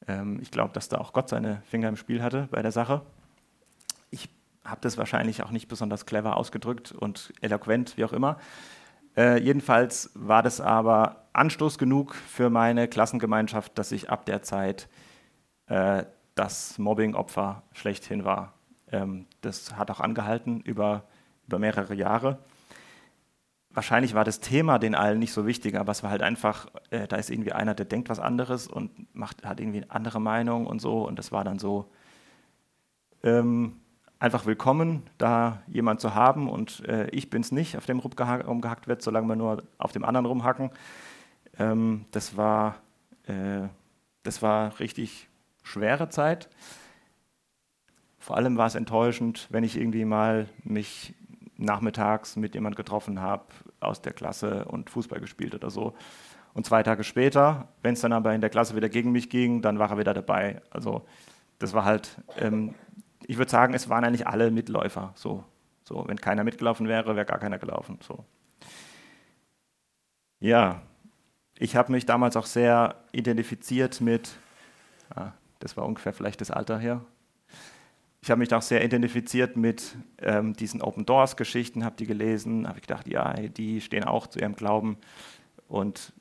ähm, 0.06 0.38
ich 0.40 0.50
glaube, 0.50 0.72
dass 0.72 0.88
da 0.88 0.98
auch 0.98 1.12
Gott 1.12 1.28
seine 1.28 1.62
Finger 1.66 1.88
im 1.88 1.96
Spiel 1.96 2.22
hatte 2.22 2.48
bei 2.50 2.62
der 2.62 2.72
Sache. 2.72 3.02
Ich 4.10 4.28
habe 4.64 4.80
das 4.80 4.96
wahrscheinlich 4.98 5.42
auch 5.42 5.50
nicht 5.50 5.68
besonders 5.68 6.06
clever 6.06 6.36
ausgedrückt 6.36 6.92
und 6.92 7.32
eloquent, 7.40 7.96
wie 7.96 8.04
auch 8.04 8.12
immer. 8.12 8.38
Äh, 9.16 9.40
jedenfalls 9.40 10.10
war 10.14 10.42
das 10.42 10.60
aber 10.60 11.28
Anstoß 11.32 11.78
genug 11.78 12.14
für 12.14 12.50
meine 12.50 12.88
Klassengemeinschaft, 12.88 13.76
dass 13.78 13.92
ich 13.92 14.10
ab 14.10 14.24
der 14.24 14.42
Zeit 14.42 14.88
äh, 15.66 16.04
das 16.34 16.78
Mobbing-Opfer 16.78 17.62
schlechthin 17.72 18.24
war. 18.24 18.54
Ähm, 18.90 19.26
das 19.40 19.76
hat 19.76 19.90
auch 19.90 20.00
angehalten 20.00 20.60
über, 20.60 21.04
über 21.46 21.58
mehrere 21.58 21.94
Jahre. 21.94 22.38
Wahrscheinlich 23.72 24.14
war 24.14 24.24
das 24.24 24.40
Thema 24.40 24.78
den 24.80 24.96
allen 24.96 25.20
nicht 25.20 25.32
so 25.32 25.46
wichtig, 25.46 25.76
aber 25.76 25.92
es 25.92 26.02
war 26.02 26.10
halt 26.10 26.22
einfach, 26.22 26.66
äh, 26.90 27.06
da 27.06 27.16
ist 27.16 27.30
irgendwie 27.30 27.52
einer, 27.52 27.74
der 27.74 27.86
denkt 27.86 28.08
was 28.08 28.18
anderes 28.18 28.66
und 28.66 29.14
macht, 29.14 29.44
hat 29.44 29.60
irgendwie 29.60 29.82
eine 29.82 29.90
andere 29.90 30.20
Meinung 30.20 30.66
und 30.66 30.80
so. 30.80 31.06
Und 31.06 31.18
das 31.18 31.30
war 31.30 31.44
dann 31.44 31.60
so 31.60 31.90
ähm, 33.22 33.80
einfach 34.20 34.44
willkommen, 34.46 35.02
da 35.18 35.62
jemand 35.66 36.00
zu 36.00 36.14
haben. 36.14 36.48
Und 36.48 36.86
äh, 36.86 37.08
ich 37.10 37.30
bin 37.30 37.40
es 37.40 37.50
nicht, 37.50 37.76
auf 37.76 37.86
dem 37.86 37.98
rumgehackt 37.98 38.86
wird, 38.86 39.02
solange 39.02 39.26
wir 39.26 39.36
nur 39.36 39.64
auf 39.78 39.92
dem 39.92 40.04
anderen 40.04 40.26
rumhacken. 40.26 40.70
Ähm, 41.58 42.04
das, 42.12 42.36
war, 42.36 42.76
äh, 43.26 43.66
das 44.22 44.42
war 44.42 44.78
richtig 44.78 45.28
schwere 45.62 46.10
Zeit. 46.10 46.48
Vor 48.18 48.36
allem 48.36 48.58
war 48.58 48.66
es 48.66 48.74
enttäuschend, 48.74 49.48
wenn 49.50 49.64
ich 49.64 49.76
irgendwie 49.76 50.04
mal 50.04 50.46
mich 50.62 51.14
nachmittags 51.56 52.36
mit 52.36 52.54
jemand 52.54 52.76
getroffen 52.76 53.20
habe 53.20 53.44
aus 53.80 54.02
der 54.02 54.12
Klasse 54.12 54.66
und 54.66 54.90
Fußball 54.90 55.20
gespielt 55.20 55.54
oder 55.54 55.70
so. 55.70 55.94
Und 56.52 56.66
zwei 56.66 56.82
Tage 56.82 57.04
später, 57.04 57.68
wenn 57.82 57.94
es 57.94 58.00
dann 58.00 58.12
aber 58.12 58.34
in 58.34 58.40
der 58.40 58.50
Klasse 58.50 58.76
wieder 58.76 58.88
gegen 58.88 59.12
mich 59.12 59.30
ging, 59.30 59.62
dann 59.62 59.78
war 59.78 59.90
er 59.90 59.98
wieder 59.98 60.12
dabei. 60.12 60.60
Also 60.70 61.06
das 61.58 61.72
war 61.72 61.84
halt, 61.84 62.16
ähm, 62.38 62.74
ich 63.26 63.38
würde 63.38 63.50
sagen, 63.50 63.74
es 63.74 63.88
waren 63.88 64.04
eigentlich 64.04 64.26
alle 64.26 64.50
Mitläufer. 64.50 65.12
So, 65.14 65.44
so, 65.84 66.04
wenn 66.06 66.20
keiner 66.20 66.44
mitgelaufen 66.44 66.88
wäre, 66.88 67.16
wäre 67.16 67.26
gar 67.26 67.38
keiner 67.38 67.58
gelaufen. 67.58 67.98
So. 68.06 68.24
Ja, 70.38 70.82
ich 71.58 71.76
habe 71.76 71.92
mich 71.92 72.06
damals 72.06 72.36
auch 72.36 72.46
sehr 72.46 73.04
identifiziert 73.12 74.00
mit, 74.00 74.30
ah, 75.14 75.32
das 75.58 75.76
war 75.76 75.84
ungefähr 75.84 76.12
vielleicht 76.12 76.40
das 76.40 76.50
Alter 76.50 76.78
her. 76.78 77.04
Ich 78.22 78.30
habe 78.30 78.38
mich 78.38 78.52
auch 78.52 78.62
sehr 78.62 78.84
identifiziert 78.84 79.56
mit 79.56 79.96
ähm, 80.18 80.54
diesen 80.54 80.82
Open 80.82 81.06
Doors 81.06 81.36
Geschichten, 81.36 81.84
habe 81.84 81.96
die 81.96 82.06
gelesen, 82.06 82.68
habe 82.68 82.78
ich 82.78 82.86
gedacht, 82.86 83.08
ja, 83.08 83.32
die 83.34 83.80
stehen 83.80 84.04
auch 84.04 84.26
zu 84.26 84.38
ihrem 84.38 84.56
Glauben 84.56 84.98
und 85.68 86.12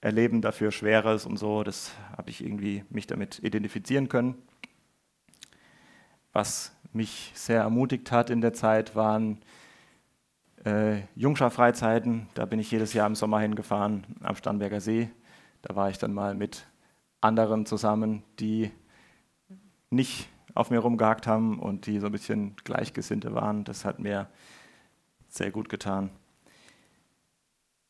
erleben 0.00 0.40
dafür 0.40 0.70
Schweres 0.70 1.26
und 1.26 1.36
so. 1.36 1.62
Das 1.64 1.92
habe 2.16 2.30
ich 2.30 2.44
irgendwie 2.44 2.84
mich 2.90 3.06
damit 3.06 3.40
identifizieren 3.40 4.08
können. 4.08 4.36
Was 6.32 6.72
mich 6.92 7.32
sehr 7.34 7.60
ermutigt 7.60 8.10
hat 8.12 8.30
in 8.30 8.40
der 8.40 8.52
Zeit, 8.52 8.94
waren 8.96 9.42
äh, 10.64 11.02
Jungschar-Freizeiten. 11.14 12.28
Da 12.34 12.46
bin 12.46 12.58
ich 12.58 12.70
jedes 12.70 12.92
Jahr 12.92 13.06
im 13.06 13.14
Sommer 13.14 13.40
hingefahren 13.40 14.04
am 14.22 14.36
Starnberger 14.36 14.80
See. 14.80 15.10
Da 15.62 15.76
war 15.76 15.90
ich 15.90 15.98
dann 15.98 16.12
mal 16.12 16.34
mit 16.34 16.66
anderen 17.20 17.66
zusammen, 17.66 18.22
die 18.38 18.70
nicht 19.90 20.28
auf 20.54 20.70
mir 20.70 20.80
rumgehakt 20.80 21.26
haben 21.26 21.58
und 21.58 21.86
die 21.86 21.98
so 21.98 22.06
ein 22.06 22.12
bisschen 22.12 22.56
Gleichgesinnte 22.64 23.34
waren. 23.34 23.64
Das 23.64 23.84
hat 23.84 23.98
mir 23.98 24.28
sehr 25.28 25.50
gut 25.50 25.68
getan. 25.68 26.10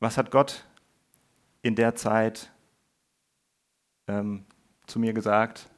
Was 0.00 0.16
hat 0.16 0.30
Gott 0.30 0.64
in 1.62 1.74
der 1.74 1.94
Zeit 1.94 2.52
ähm, 4.08 4.44
zu 4.86 4.98
mir 4.98 5.12
gesagt? 5.12 5.68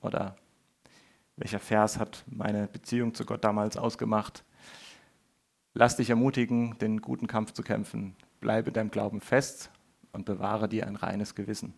Oder 0.00 0.36
welcher 1.36 1.60
Vers 1.60 1.98
hat 1.98 2.24
meine 2.26 2.66
Beziehung 2.66 3.14
zu 3.14 3.24
Gott 3.24 3.44
damals 3.44 3.76
ausgemacht? 3.76 4.44
Lass 5.72 5.96
dich 5.96 6.10
ermutigen, 6.10 6.78
den 6.78 7.00
guten 7.00 7.26
Kampf 7.26 7.52
zu 7.52 7.62
kämpfen. 7.62 8.14
Bleibe 8.40 8.70
deinem 8.70 8.90
Glauben 8.90 9.20
fest 9.20 9.70
und 10.12 10.24
bewahre 10.24 10.68
dir 10.68 10.86
ein 10.86 10.96
reines 10.96 11.34
Gewissen. 11.34 11.74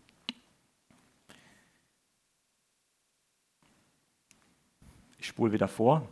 ich 5.27 5.27
spule 5.27 5.51
wieder 5.51 5.67
vor. 5.67 6.07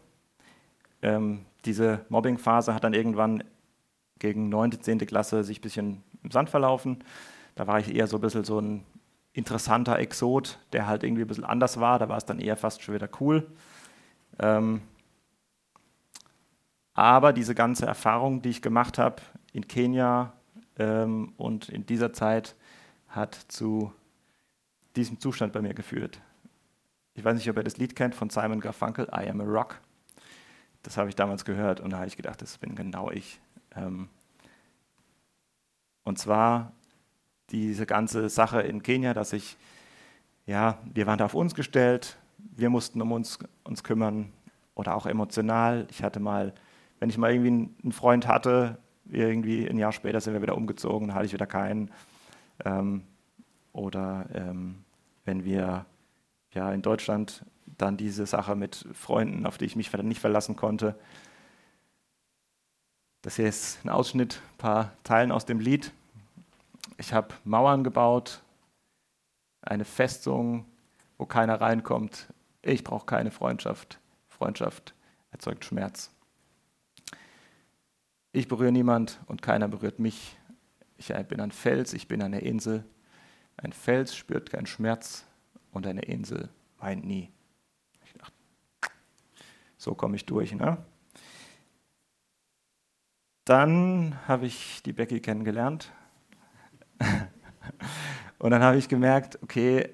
Ähm, 1.02 1.46
diese 1.64 2.06
Mobbing-Phase 2.10 2.74
hat 2.74 2.84
dann 2.84 2.94
irgendwann 2.94 3.46
gegen 4.20 4.50
9., 4.50 4.82
10. 4.82 5.00
Klasse 5.00 5.44
sich 5.46 5.60
ein 5.60 5.62
bisschen 5.62 6.04
im 6.22 6.32
Sand 6.32 6.50
verlaufen. 6.50 7.04
Da 7.56 7.66
war 7.66 7.80
ich 7.80 7.96
eher 7.96 8.08
so 8.08 8.18
ein 8.18 8.22
bisschen 8.22 8.44
so 8.44 8.60
ein 8.60 8.84
interessanter 9.36 10.00
Exot, 10.00 10.60
der 10.72 10.88
halt 10.88 11.04
irgendwie 11.04 11.24
ein 11.24 11.28
bisschen 11.28 11.44
anders 11.44 11.80
war. 11.80 12.00
Da 12.00 12.10
war 12.10 12.18
es 12.18 12.26
dann 12.26 12.40
eher 12.40 12.58
fast 12.58 12.82
schon 12.82 12.96
wieder 12.96 13.10
cool. 13.20 13.46
Ähm, 14.40 14.82
Aber 16.94 17.34
diese 17.34 17.54
ganze 17.54 17.86
Erfahrung, 17.86 18.42
die 18.42 18.50
ich 18.50 18.62
gemacht 18.62 18.98
habe 18.98 19.22
in 19.52 19.68
Kenia 19.68 20.32
ähm, 20.80 21.34
und 21.36 21.68
in 21.68 21.86
dieser 21.86 22.14
Zeit, 22.14 22.56
hat 23.10 23.36
zu 23.50 23.92
diesem 24.96 25.20
Zustand 25.20 25.52
bei 25.52 25.62
mir 25.62 25.74
geführt. 25.74 26.22
Ich 27.14 27.24
weiß 27.24 27.36
nicht, 27.36 27.50
ob 27.50 27.58
ihr 27.58 27.64
das 27.64 27.78
Lied 27.78 27.96
kennt 27.96 28.16
von 28.16 28.30
Simon 28.30 28.62
Garfunkel, 28.62 29.08
I 29.08 29.30
Am 29.30 29.42
a 29.42 29.44
Rock. 29.44 29.82
Das 30.84 30.96
habe 30.96 31.10
ich 31.10 31.16
damals 31.16 31.44
gehört 31.44 31.82
und 31.82 31.90
da 31.92 31.98
habe 31.98 32.08
ich 32.08 32.16
gedacht, 32.16 32.42
das 32.42 32.58
bin 32.58 32.76
genau 32.76 33.12
ich. 33.12 33.42
Ähm, 33.76 34.08
und 36.06 36.18
zwar 36.18 36.72
diese 37.52 37.86
ganze 37.86 38.30
Sache 38.30 38.62
in 38.62 38.84
Kenia, 38.84 39.14
dass 39.14 39.34
ich, 39.34 39.58
ja, 40.46 40.80
wir 40.94 41.08
waren 41.08 41.18
da 41.18 41.26
auf 41.26 41.34
uns 41.34 41.56
gestellt, 41.56 42.18
wir 42.38 42.70
mussten 42.70 43.02
um 43.02 43.12
uns, 43.12 43.40
uns 43.64 43.84
kümmern 43.84 44.32
oder 44.74 44.96
auch 44.96 45.06
emotional. 45.06 45.88
Ich 45.90 46.04
hatte 46.04 46.20
mal, 46.20 46.54
wenn 47.00 47.10
ich 47.10 47.18
mal 47.18 47.32
irgendwie 47.32 47.70
einen 47.84 47.92
Freund 47.92 48.28
hatte, 48.28 48.78
irgendwie 49.10 49.68
ein 49.68 49.78
Jahr 49.78 49.92
später 49.92 50.20
sind 50.22 50.34
wir 50.34 50.42
wieder 50.42 50.58
umgezogen, 50.58 51.14
hatte 51.14 51.26
ich 51.26 51.34
wieder 51.34 51.46
keinen. 51.46 51.92
Ähm, 52.64 53.04
oder 53.74 54.26
ähm, 54.34 54.84
wenn 55.26 55.44
wir 55.44 55.86
ja 56.54 56.72
in 56.72 56.82
Deutschland 56.82 57.46
dann 57.78 57.98
diese 57.98 58.26
Sache 58.26 58.56
mit 58.56 58.88
Freunden, 58.94 59.46
auf 59.46 59.58
die 59.58 59.66
ich 59.66 59.76
mich 59.76 59.92
nicht 59.92 60.22
verlassen 60.22 60.56
konnte. 60.56 60.96
Das 63.22 63.36
hier 63.36 63.48
ist 63.48 63.84
ein 63.84 63.90
Ausschnitt, 63.90 64.42
ein 64.54 64.58
paar 64.58 64.94
Teilen 65.04 65.32
aus 65.32 65.46
dem 65.46 65.60
Lied. 65.60 65.92
Ich 66.98 67.14
habe 67.14 67.34
Mauern 67.44 67.84
gebaut, 67.84 68.42
eine 69.62 69.86
Festung, 69.86 70.66
wo 71.18 71.26
keiner 71.26 71.60
reinkommt. 71.60 72.34
Ich 72.62 72.84
brauche 72.84 73.06
keine 73.06 73.32
Freundschaft. 73.32 74.00
Freundschaft 74.28 74.94
erzeugt 75.32 75.66
Schmerz. 75.66 76.12
Ich 78.32 78.48
berühre 78.48 78.72
niemand 78.72 79.20
und 79.28 79.42
keiner 79.42 79.68
berührt 79.68 80.00
mich. 80.00 80.38
Ich 80.98 81.08
bin 81.08 81.40
ein 81.40 81.52
Fels, 81.52 81.94
ich 81.94 82.08
bin 82.08 82.22
eine 82.22 82.40
Insel. 82.40 82.86
Ein 83.58 83.74
Fels 83.74 84.16
spürt 84.16 84.50
keinen 84.50 84.66
Schmerz 84.66 85.26
und 85.72 85.88
eine 85.88 86.02
Insel 86.02 86.50
weint 86.80 87.06
nie. 87.06 87.32
Dachte, 88.18 88.34
so 89.78 89.96
komme 89.96 90.16
ich 90.16 90.26
durch. 90.26 90.54
Ne? 90.54 90.78
Dann 93.46 94.18
habe 94.28 94.46
ich 94.46 94.82
die 94.84 94.94
Becky 94.94 95.20
kennengelernt. 95.20 95.92
Und 98.46 98.52
dann 98.52 98.62
habe 98.62 98.78
ich 98.78 98.88
gemerkt, 98.88 99.42
okay, 99.42 99.90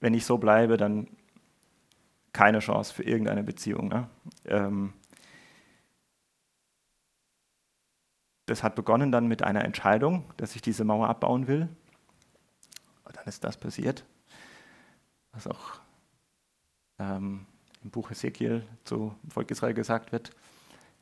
wenn 0.00 0.12
ich 0.12 0.26
so 0.26 0.38
bleibe, 0.38 0.76
dann 0.76 1.06
keine 2.32 2.58
Chance 2.58 2.92
für 2.92 3.04
irgendeine 3.04 3.44
Beziehung. 3.44 3.86
Ne? 3.86 4.10
Ähm, 4.44 4.92
das 8.46 8.64
hat 8.64 8.74
begonnen 8.74 9.12
dann 9.12 9.28
mit 9.28 9.44
einer 9.44 9.64
Entscheidung, 9.64 10.24
dass 10.36 10.56
ich 10.56 10.62
diese 10.62 10.82
Mauer 10.82 11.08
abbauen 11.08 11.46
will. 11.46 11.68
Und 13.04 13.16
dann 13.16 13.26
ist 13.26 13.44
das 13.44 13.56
passiert, 13.56 14.04
was 15.30 15.46
auch 15.46 15.78
ähm, 16.98 17.46
im 17.84 17.90
Buch 17.92 18.10
Ezekiel 18.10 18.66
zu 18.82 19.14
Volk 19.28 19.52
Israel 19.52 19.74
gesagt 19.74 20.10
wird. 20.10 20.32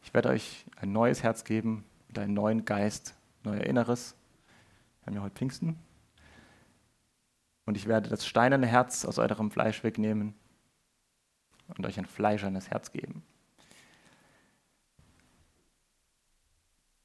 Ich 0.02 0.12
werde 0.12 0.28
euch 0.28 0.66
ein 0.76 0.92
neues 0.92 1.23
Herz 1.23 1.44
geben 1.44 1.82
und 2.08 2.18
einen 2.18 2.34
neuen 2.34 2.66
Geist, 2.66 3.14
neuer 3.42 3.62
Inneres. 3.62 4.14
Wir 5.00 5.06
haben 5.06 5.14
ja 5.14 5.23
heute 5.23 5.37
Pfingsten. 5.37 5.78
Und 7.66 7.76
ich 7.76 7.87
werde 7.87 8.11
das 8.11 8.26
steinerne 8.26 8.66
Herz 8.66 9.04
aus 9.04 9.18
eurem 9.18 9.50
Fleisch 9.50 9.83
wegnehmen 9.83 10.35
und 11.76 11.87
euch 11.87 11.99
ein 11.99 12.06
fleischernes 12.06 12.71
Herz 12.71 12.92
geben. 12.92 13.23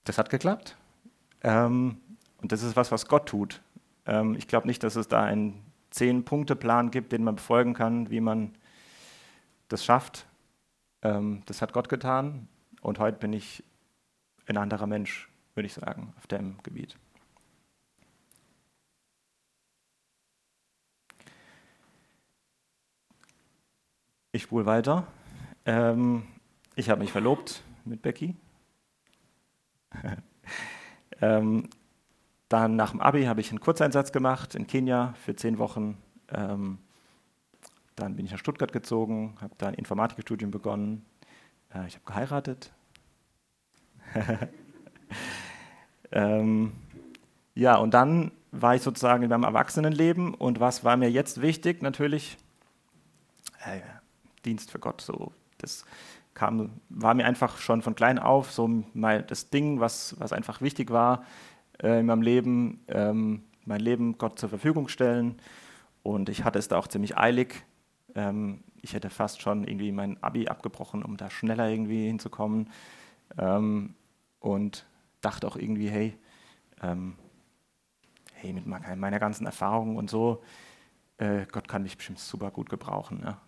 Das 0.03 0.17
hat 0.17 0.29
geklappt. 0.29 0.75
Ähm, 1.43 2.01
und 2.41 2.51
das 2.51 2.63
ist 2.63 2.75
was, 2.75 2.91
was 2.91 3.07
Gott 3.07 3.27
tut. 3.27 3.61
Ähm, 4.05 4.35
ich 4.35 4.47
glaube 4.47 4.67
nicht, 4.67 4.83
dass 4.83 4.95
es 4.95 5.07
da 5.07 5.23
einen 5.23 5.63
Zehn-Punkte-Plan 5.91 6.91
gibt, 6.91 7.11
den 7.11 7.23
man 7.23 7.35
befolgen 7.35 7.73
kann, 7.73 8.09
wie 8.09 8.19
man 8.19 8.55
das 9.69 9.85
schafft. 9.85 10.25
Ähm, 11.01 11.43
das 11.45 11.61
hat 11.61 11.73
Gott 11.73 11.89
getan. 11.89 12.47
Und 12.81 12.99
heute 12.99 13.17
bin 13.17 13.33
ich 13.33 13.63
ein 14.47 14.57
anderer 14.57 14.87
Mensch, 14.87 15.29
würde 15.53 15.67
ich 15.67 15.73
sagen, 15.73 16.13
auf 16.17 16.27
dem 16.27 16.57
Gebiet. 16.63 16.97
Ich 24.31 24.43
spule 24.43 24.67
weiter. 24.67 25.07
Ähm, 25.65 26.23
ich 26.75 26.91
habe 26.91 27.01
mich 27.01 27.11
verlobt 27.11 27.63
mit 27.83 28.03
Becky. 28.03 28.35
ähm, 31.21 31.67
dann 32.47 32.75
nach 32.75 32.91
dem 32.91 33.01
Abi 33.01 33.25
habe 33.25 33.41
ich 33.41 33.49
einen 33.49 33.59
Kurzeinsatz 33.59 34.11
gemacht 34.11 34.53
in 34.53 34.67
Kenia 34.67 35.13
für 35.23 35.35
zehn 35.35 35.57
Wochen. 35.57 35.97
Ähm, 36.31 36.77
dann 37.95 38.15
bin 38.15 38.25
ich 38.25 38.31
nach 38.31 38.37
Stuttgart 38.37 38.71
gezogen, 38.71 39.35
habe 39.41 39.55
da 39.57 39.67
ein 39.67 39.73
Informatikstudium 39.73 40.51
begonnen. 40.51 41.03
Äh, 41.73 41.87
ich 41.87 41.95
habe 41.95 42.05
geheiratet. 42.05 42.71
ähm, 46.11 46.73
ja, 47.55 47.77
und 47.77 47.95
dann 47.95 48.31
war 48.51 48.75
ich 48.75 48.83
sozusagen 48.83 49.23
in 49.23 49.29
meinem 49.29 49.43
Erwachsenenleben. 49.43 50.35
Und 50.35 50.59
was 50.59 50.83
war 50.83 50.97
mir 50.97 51.09
jetzt 51.09 51.41
wichtig? 51.41 51.81
Natürlich, 51.81 52.37
äh, 53.65 53.79
Dienst 54.45 54.71
für 54.71 54.79
Gott. 54.79 55.01
So, 55.01 55.31
das 55.57 55.85
kam, 56.33 56.71
war 56.89 57.13
mir 57.13 57.25
einfach 57.25 57.57
schon 57.57 57.81
von 57.81 57.95
klein 57.95 58.19
auf 58.19 58.51
so 58.51 58.67
mal 58.93 59.23
das 59.23 59.49
Ding, 59.49 59.79
was, 59.79 60.15
was 60.19 60.33
einfach 60.33 60.61
wichtig 60.61 60.91
war 60.91 61.23
äh, 61.81 61.99
in 61.99 62.05
meinem 62.05 62.21
Leben, 62.21 62.83
ähm, 62.87 63.43
mein 63.65 63.81
Leben 63.81 64.17
Gott 64.17 64.39
zur 64.39 64.49
Verfügung 64.49 64.87
stellen. 64.87 65.39
Und 66.03 66.29
ich 66.29 66.43
hatte 66.43 66.59
es 66.59 66.67
da 66.67 66.77
auch 66.77 66.87
ziemlich 66.87 67.17
eilig. 67.17 67.65
Ähm, 68.15 68.63
ich 68.81 68.93
hätte 68.93 69.09
fast 69.09 69.41
schon 69.41 69.65
irgendwie 69.65 69.91
mein 69.91 70.21
Abi 70.23 70.47
abgebrochen, 70.47 71.03
um 71.03 71.17
da 71.17 71.29
schneller 71.29 71.69
irgendwie 71.69 72.07
hinzukommen. 72.07 72.69
Ähm, 73.37 73.95
und 74.39 74.85
dachte 75.21 75.47
auch 75.47 75.57
irgendwie, 75.57 75.89
hey, 75.89 76.17
ähm, 76.81 77.15
hey, 78.33 78.53
mit 78.53 78.65
meiner 78.65 79.19
ganzen 79.19 79.45
Erfahrung 79.45 79.97
und 79.97 80.09
so, 80.09 80.41
äh, 81.17 81.45
Gott 81.51 81.67
kann 81.67 81.83
mich 81.83 81.97
bestimmt 81.97 82.19
super 82.19 82.51
gut 82.51 82.69
gebrauchen. 82.69 83.21
Ja? 83.23 83.41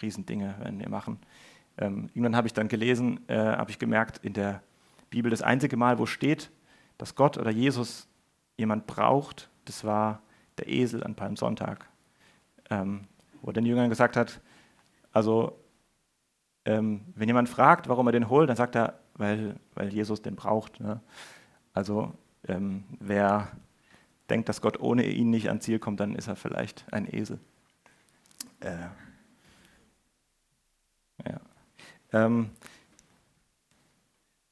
Riesendinge 0.00 0.56
werden 0.58 0.80
wir 0.80 0.88
machen. 0.88 1.18
Ähm, 1.78 2.08
irgendwann 2.14 2.36
habe 2.36 2.46
ich 2.46 2.54
dann 2.54 2.68
gelesen, 2.68 3.20
äh, 3.28 3.36
habe 3.36 3.70
ich 3.70 3.78
gemerkt, 3.78 4.18
in 4.24 4.32
der 4.32 4.62
Bibel 5.10 5.30
das 5.30 5.42
einzige 5.42 5.76
Mal, 5.76 5.98
wo 5.98 6.06
steht, 6.06 6.50
dass 6.98 7.14
Gott 7.14 7.38
oder 7.38 7.50
Jesus 7.50 8.08
jemand 8.56 8.86
braucht, 8.86 9.48
das 9.64 9.84
war 9.84 10.20
der 10.58 10.68
Esel 10.68 11.04
an 11.04 11.14
Palmsonntag, 11.14 11.88
ähm, 12.70 13.02
wo 13.40 13.52
den 13.52 13.64
Jüngern 13.64 13.88
gesagt 13.88 14.16
hat, 14.16 14.40
also 15.12 15.58
ähm, 16.64 17.00
wenn 17.14 17.28
jemand 17.28 17.48
fragt, 17.48 17.88
warum 17.88 18.08
er 18.08 18.12
den 18.12 18.28
holt, 18.28 18.48
dann 18.48 18.56
sagt 18.56 18.74
er, 18.74 18.98
weil, 19.14 19.56
weil 19.74 19.92
Jesus 19.92 20.20
den 20.20 20.36
braucht. 20.36 20.80
Ne? 20.80 21.00
Also 21.72 22.12
ähm, 22.46 22.84
wer 22.98 23.52
denkt, 24.28 24.48
dass 24.48 24.60
Gott 24.60 24.80
ohne 24.80 25.06
ihn 25.06 25.30
nicht 25.30 25.48
ans 25.48 25.64
Ziel 25.64 25.78
kommt, 25.78 26.00
dann 26.00 26.14
ist 26.14 26.28
er 26.28 26.36
vielleicht 26.36 26.84
ein 26.92 27.12
Esel. 27.12 27.38
Äh, 28.60 28.88
ja, 31.26 31.40
ähm, 32.12 32.50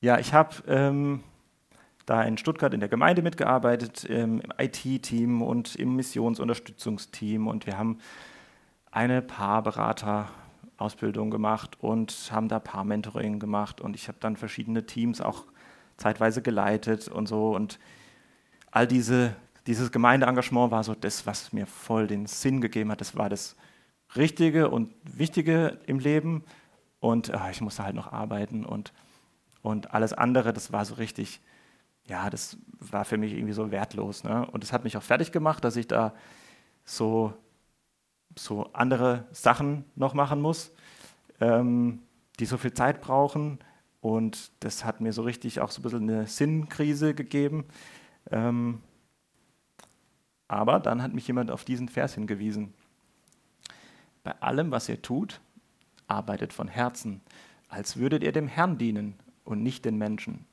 ja 0.00 0.18
ich 0.18 0.32
habe 0.32 0.54
ähm, 0.68 1.22
da 2.06 2.22
in 2.22 2.38
Stuttgart 2.38 2.72
in 2.72 2.80
der 2.80 2.88
Gemeinde 2.88 3.20
mitgearbeitet, 3.20 4.04
im 4.04 4.40
IT-Team 4.58 5.42
und 5.42 5.74
im 5.74 5.96
Missionsunterstützungsteam. 5.96 7.48
Und 7.48 7.66
wir 7.66 7.76
haben 7.76 7.98
eine 8.92 9.22
Paarberater-Ausbildung 9.22 11.32
gemacht 11.32 11.76
und 11.80 12.28
haben 12.30 12.46
da 12.48 12.60
Paar-Mentoring 12.60 13.40
gemacht. 13.40 13.80
Und 13.80 13.96
ich 13.96 14.06
habe 14.06 14.18
dann 14.20 14.36
verschiedene 14.36 14.86
Teams 14.86 15.20
auch 15.20 15.46
zeitweise 15.96 16.42
geleitet 16.42 17.08
und 17.08 17.26
so. 17.26 17.56
Und 17.56 17.80
all 18.70 18.86
diese, 18.86 19.34
dieses 19.66 19.90
Gemeindeengagement 19.90 20.70
war 20.70 20.84
so 20.84 20.94
das, 20.94 21.26
was 21.26 21.52
mir 21.52 21.66
voll 21.66 22.06
den 22.06 22.26
Sinn 22.26 22.60
gegeben 22.60 22.92
hat. 22.92 23.00
Das 23.00 23.16
war 23.16 23.28
das 23.28 23.56
Richtige 24.14 24.70
und 24.70 24.94
Wichtige 25.02 25.80
im 25.86 25.98
Leben 25.98 26.44
und 27.00 27.32
ach, 27.34 27.50
ich 27.50 27.60
musste 27.60 27.84
halt 27.84 27.94
noch 27.94 28.12
arbeiten 28.12 28.64
und, 28.64 28.92
und 29.62 29.92
alles 29.92 30.12
andere, 30.12 30.52
das 30.52 30.72
war 30.72 30.84
so 30.84 30.94
richtig, 30.94 31.40
ja, 32.06 32.30
das 32.30 32.56
war 32.78 33.04
für 33.04 33.18
mich 33.18 33.32
irgendwie 33.32 33.52
so 33.52 33.70
wertlos. 33.70 34.24
Ne? 34.24 34.46
Und 34.50 34.64
es 34.64 34.72
hat 34.72 34.84
mich 34.84 34.96
auch 34.96 35.02
fertig 35.02 35.32
gemacht, 35.32 35.64
dass 35.64 35.76
ich 35.76 35.86
da 35.86 36.14
so, 36.84 37.32
so 38.36 38.72
andere 38.72 39.26
Sachen 39.32 39.84
noch 39.94 40.14
machen 40.14 40.40
muss, 40.40 40.72
ähm, 41.40 42.00
die 42.38 42.46
so 42.46 42.56
viel 42.56 42.72
Zeit 42.72 43.00
brauchen. 43.00 43.58
Und 44.00 44.52
das 44.60 44.84
hat 44.84 45.00
mir 45.00 45.12
so 45.12 45.22
richtig 45.22 45.60
auch 45.60 45.70
so 45.70 45.80
ein 45.80 45.82
bisschen 45.82 46.10
eine 46.10 46.26
Sinnkrise 46.26 47.14
gegeben. 47.14 47.64
Ähm, 48.30 48.80
aber 50.48 50.78
dann 50.78 51.02
hat 51.02 51.12
mich 51.12 51.26
jemand 51.26 51.50
auf 51.50 51.64
diesen 51.64 51.88
Vers 51.88 52.14
hingewiesen 52.14 52.72
bei 54.22 54.32
allem, 54.40 54.72
was 54.72 54.88
ihr 54.88 55.00
tut, 55.00 55.40
arbeitet 56.06 56.52
von 56.52 56.68
Herzen 56.68 57.20
als 57.68 57.96
würdet 57.96 58.22
ihr 58.22 58.32
dem 58.32 58.48
Herrn 58.48 58.78
dienen 58.78 59.14
und 59.44 59.62
nicht 59.62 59.84
den 59.84 59.96
Menschen. 59.96 60.46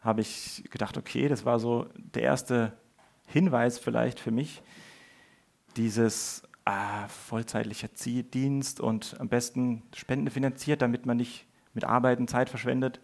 Habe 0.00 0.20
ich 0.20 0.64
gedacht, 0.70 0.98
okay, 0.98 1.28
das 1.28 1.44
war 1.44 1.58
so 1.58 1.86
der 1.96 2.22
erste 2.22 2.72
Hinweis 3.26 3.78
vielleicht 3.78 4.20
für 4.20 4.30
mich, 4.30 4.62
dieses 5.76 6.42
ah, 6.64 7.08
vollzeitlicher 7.08 7.88
Dienst 8.22 8.80
und 8.80 9.16
am 9.18 9.28
besten 9.28 9.82
Spenden 9.94 10.30
finanziert, 10.30 10.82
damit 10.82 11.06
man 11.06 11.16
nicht 11.16 11.46
mit 11.72 11.84
Arbeiten 11.84 12.28
Zeit 12.28 12.50
verschwendet. 12.50 13.00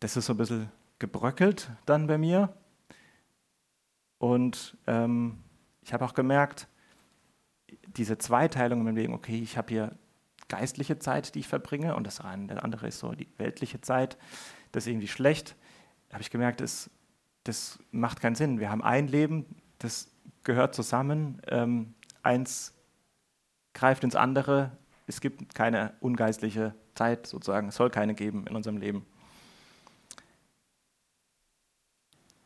Das 0.00 0.16
ist 0.16 0.26
so 0.26 0.34
ein 0.34 0.36
bisschen 0.36 0.70
gebröckelt 0.98 1.70
dann 1.86 2.06
bei 2.06 2.18
mir. 2.18 2.54
Und 4.18 4.76
ähm, 4.86 5.38
ich 5.80 5.92
habe 5.92 6.04
auch 6.04 6.14
gemerkt, 6.14 6.68
diese 7.96 8.18
Zweiteilung 8.18 8.80
in 8.80 8.84
meinem 8.84 8.96
Leben, 8.96 9.14
okay, 9.14 9.40
ich 9.40 9.56
habe 9.56 9.68
hier 9.68 9.96
geistliche 10.48 10.98
Zeit, 10.98 11.34
die 11.34 11.40
ich 11.40 11.48
verbringe, 11.48 11.94
und 11.94 12.06
das 12.06 12.20
eine, 12.20 12.46
der 12.46 12.64
andere 12.64 12.88
ist 12.88 12.98
so 12.98 13.12
die 13.12 13.28
weltliche 13.38 13.80
Zeit, 13.80 14.18
das 14.72 14.84
ist 14.84 14.90
irgendwie 14.90 15.08
schlecht. 15.08 15.56
Habe 16.12 16.22
ich 16.22 16.30
gemerkt, 16.30 16.60
das, 16.60 16.90
das 17.44 17.78
macht 17.90 18.20
keinen 18.20 18.34
Sinn. 18.34 18.60
Wir 18.60 18.70
haben 18.70 18.82
ein 18.82 19.08
Leben, 19.08 19.46
das 19.78 20.10
gehört 20.44 20.74
zusammen. 20.74 21.40
Ähm, 21.46 21.94
eins 22.22 22.74
greift 23.74 24.04
ins 24.04 24.16
andere. 24.16 24.76
Es 25.06 25.20
gibt 25.20 25.54
keine 25.54 25.94
ungeistliche 26.00 26.74
Zeit 26.94 27.26
sozusagen. 27.26 27.68
Es 27.68 27.76
soll 27.76 27.90
keine 27.90 28.14
geben 28.14 28.46
in 28.46 28.56
unserem 28.56 28.76
Leben. 28.76 29.06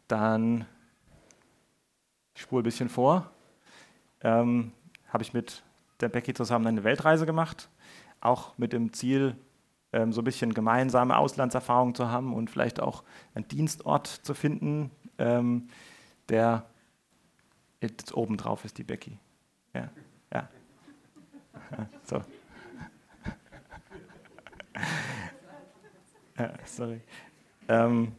Dann, 0.09 0.65
ich 2.35 2.43
spule 2.43 2.63
ein 2.63 2.65
bisschen 2.65 2.89
vor, 2.89 3.31
ähm, 4.21 4.73
habe 5.17 5.23
ich 5.23 5.33
mit 5.33 5.65
der 6.01 6.11
Becky 6.11 6.35
zusammen 6.35 6.67
eine 6.67 6.85
Weltreise 6.85 7.25
gemacht, 7.25 7.71
auch 8.21 8.59
mit 8.59 8.75
dem 8.75 8.93
Ziel, 8.93 9.35
ähm, 9.95 10.13
so 10.13 10.21
ein 10.21 10.25
bisschen 10.25 10.53
gemeinsame 10.53 11.17
Auslandserfahrungen 11.17 11.95
zu 11.95 12.11
haben 12.11 12.35
und 12.35 12.51
vielleicht 12.51 12.81
auch 12.81 13.03
einen 13.35 13.49
Dienstort 13.49 14.07
zu 14.09 14.35
finden, 14.35 14.91
ähm, 15.17 15.69
der 16.29 16.67
jetzt 17.81 18.15
oben 18.15 18.37
drauf 18.37 18.67
ist, 18.67 18.77
die 18.77 18.85
Becky. 18.85 19.19
Ja, 19.73 19.89
ja. 20.35 20.51
So. 22.05 22.17
ja, 26.39 26.53
sorry. 26.67 27.01
Ähm, 27.69 28.13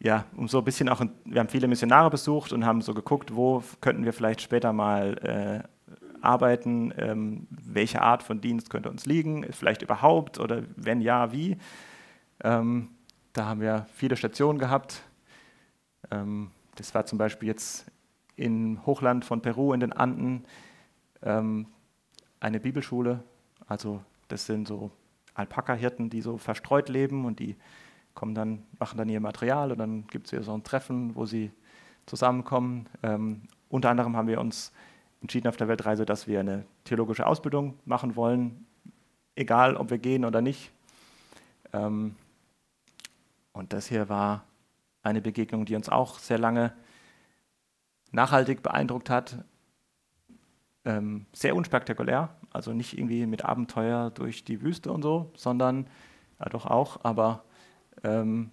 ja, 0.00 0.24
um 0.36 0.46
so 0.48 0.58
ein 0.58 0.64
bisschen 0.64 0.88
auch, 0.88 1.02
wir 1.24 1.40
haben 1.40 1.48
viele 1.48 1.66
Missionare 1.66 2.10
besucht 2.10 2.52
und 2.52 2.64
haben 2.64 2.82
so 2.82 2.94
geguckt, 2.94 3.34
wo 3.34 3.62
könnten 3.80 4.04
wir 4.04 4.12
vielleicht 4.12 4.40
später 4.40 4.72
mal 4.72 5.64
äh, 5.64 5.68
arbeiten, 6.20 6.92
ähm, 6.96 7.46
welche 7.50 8.02
Art 8.02 8.22
von 8.22 8.40
Dienst 8.40 8.70
könnte 8.70 8.90
uns 8.90 9.06
liegen, 9.06 9.44
vielleicht 9.52 9.82
überhaupt 9.82 10.38
oder 10.38 10.62
wenn 10.76 11.00
ja, 11.00 11.32
wie. 11.32 11.58
Ähm, 12.42 12.90
da 13.32 13.46
haben 13.46 13.60
wir 13.60 13.86
viele 13.92 14.16
Stationen 14.16 14.58
gehabt. 14.58 15.02
Ähm, 16.10 16.50
das 16.76 16.94
war 16.94 17.06
zum 17.06 17.18
Beispiel 17.18 17.48
jetzt 17.48 17.86
im 18.36 18.84
Hochland 18.86 19.24
von 19.24 19.42
Peru 19.42 19.72
in 19.72 19.80
den 19.80 19.92
Anden 19.92 20.44
ähm, 21.22 21.66
eine 22.38 22.60
Bibelschule. 22.60 23.22
Also 23.66 24.00
das 24.28 24.46
sind 24.46 24.68
so 24.68 24.92
Alpaka-Hirten, 25.34 26.08
die 26.08 26.20
so 26.20 26.38
verstreut 26.38 26.88
leben 26.88 27.24
und 27.24 27.40
die 27.40 27.56
kommen 28.18 28.34
dann, 28.34 28.64
machen 28.80 28.98
dann 28.98 29.08
ihr 29.08 29.20
Material 29.20 29.70
und 29.70 29.78
dann 29.78 30.08
gibt 30.08 30.26
es 30.26 30.30
hier 30.30 30.42
so 30.42 30.52
ein 30.52 30.64
Treffen, 30.64 31.14
wo 31.14 31.24
sie 31.24 31.52
zusammenkommen. 32.04 32.88
Ähm, 33.04 33.42
unter 33.68 33.90
anderem 33.90 34.16
haben 34.16 34.26
wir 34.26 34.40
uns 34.40 34.72
entschieden 35.20 35.46
auf 35.46 35.56
der 35.56 35.68
Weltreise, 35.68 36.04
dass 36.04 36.26
wir 36.26 36.40
eine 36.40 36.64
theologische 36.82 37.24
Ausbildung 37.24 37.78
machen 37.84 38.16
wollen, 38.16 38.66
egal 39.36 39.76
ob 39.76 39.90
wir 39.90 39.98
gehen 39.98 40.24
oder 40.24 40.40
nicht. 40.40 40.72
Ähm, 41.72 42.16
und 43.52 43.72
das 43.72 43.86
hier 43.86 44.08
war 44.08 44.42
eine 45.04 45.22
Begegnung, 45.22 45.64
die 45.64 45.76
uns 45.76 45.88
auch 45.88 46.18
sehr 46.18 46.38
lange 46.38 46.72
nachhaltig 48.10 48.64
beeindruckt 48.64 49.10
hat. 49.10 49.44
Ähm, 50.84 51.26
sehr 51.32 51.54
unspektakulär, 51.54 52.34
also 52.50 52.72
nicht 52.72 52.98
irgendwie 52.98 53.26
mit 53.26 53.44
Abenteuer 53.44 54.10
durch 54.10 54.42
die 54.42 54.60
Wüste 54.60 54.90
und 54.90 55.02
so, 55.02 55.30
sondern 55.36 55.86
ja 56.40 56.48
doch 56.48 56.66
auch, 56.66 56.98
aber 57.04 57.44
ähm, 58.02 58.50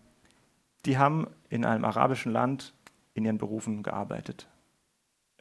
die 0.85 0.97
haben 0.97 1.27
in 1.49 1.65
einem 1.65 1.85
arabischen 1.85 2.31
Land 2.31 2.73
in 3.13 3.25
ihren 3.25 3.37
Berufen 3.37 3.83
gearbeitet. 3.83 4.47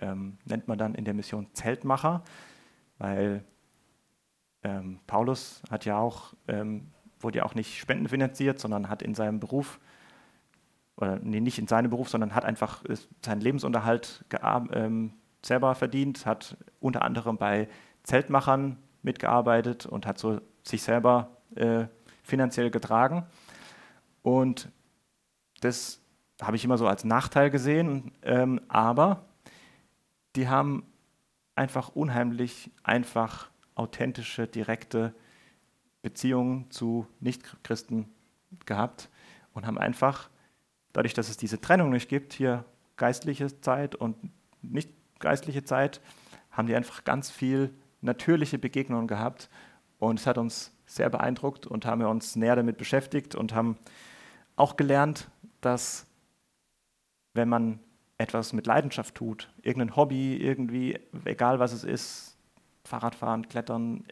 Ähm, 0.01 0.39
nennt 0.45 0.69
man 0.69 0.79
dann 0.79 0.95
in 0.95 1.05
der 1.05 1.15
Mission 1.15 1.49
Zeltmacher, 1.53 2.23
weil 2.99 3.45
ähm, 4.63 5.01
Paulus 5.07 5.63
hat 5.71 5.85
ja 5.85 5.99
auch, 5.99 6.35
ähm, 6.49 6.91
wurde 7.21 7.39
ja 7.39 7.45
auch 7.45 7.55
nicht 7.55 7.79
spendenfinanziert, 7.79 8.59
sondern 8.59 8.89
hat 8.89 9.03
in 9.03 9.15
seinem 9.15 9.41
Beruf, 9.41 9.79
oder 10.97 11.19
nee, 11.21 11.41
nicht 11.41 11.59
in 11.59 11.67
seinem 11.67 11.91
Beruf, 11.91 12.09
sondern 12.09 12.35
hat 12.35 12.45
einfach 12.45 12.83
seinen 13.25 13.41
Lebensunterhalt 13.41 14.25
ähm, 14.73 15.15
selber 15.43 15.75
verdient, 15.75 16.27
hat 16.27 16.57
unter 16.81 17.03
anderem 17.03 17.37
bei 17.37 17.69
Zeltmachern 18.05 18.79
mitgearbeitet 19.03 19.87
und 19.87 20.07
hat 20.07 20.19
so 20.19 20.41
sich 20.63 20.83
selber 20.83 21.37
äh, 21.57 21.87
finanziell 22.23 22.71
getragen. 22.71 23.27
Und 24.25 24.71
das 25.61 26.01
habe 26.41 26.57
ich 26.57 26.65
immer 26.65 26.79
so 26.79 26.89
als 26.89 27.05
Nachteil 27.05 27.51
gesehen, 27.51 28.11
ähm, 28.23 28.59
aber 28.69 29.27
die 30.35 30.49
haben 30.49 30.83
einfach 31.55 31.91
unheimlich 31.91 32.71
einfach 32.83 33.51
authentische, 33.75 34.47
direkte 34.47 35.15
Beziehungen 36.01 36.71
zu 36.71 37.07
Nichtchristen 37.21 38.09
gehabt 38.65 39.11
und 39.53 39.67
haben 39.67 39.79
einfach, 39.79 40.31
dadurch, 40.95 41.13
dass 41.13 41.29
es 41.29 41.37
diese 41.37 41.61
Trennung 41.61 41.91
nicht 41.91 42.09
gibt, 42.09 42.33
hier 42.33 42.65
geistliche 42.97 43.61
Zeit 43.61 43.95
und 43.95 44.17
nicht 44.63 44.91
geistliche 45.19 45.65
Zeit, 45.65 46.01
haben 46.51 46.67
die 46.67 46.75
einfach 46.75 47.05
ganz 47.05 47.31
viel 47.31 47.75
natürliche 48.01 48.59
Begegnungen 48.59 49.07
gehabt. 49.07 49.51
Und 49.99 50.19
es 50.19 50.27
hat 50.27 50.39
uns 50.39 50.73
sehr 50.87 51.11
beeindruckt 51.11 51.67
und 51.67 51.85
haben 51.85 52.01
wir 52.01 52.09
uns 52.09 52.37
näher 52.37 52.57
damit 52.57 52.79
beschäftigt 52.79 53.35
und 53.35 53.55
haben 53.55 53.77
auch 54.57 54.77
gelernt, 54.77 55.31
dass 55.61 56.07
wenn 57.33 57.49
man 57.49 57.81
etwas 58.19 58.53
mit 58.53 58.67
Leidenschaft 58.67 59.15
tut, 59.15 59.53
irgendein 59.63 59.97
Hobby, 59.97 60.37
irgendwie, 60.37 60.99
egal 61.25 61.59
was 61.59 61.73
es 61.73 61.85
ist, 61.85 62.37
Fahrradfahren, 62.85 63.49
Klettern 63.49 64.05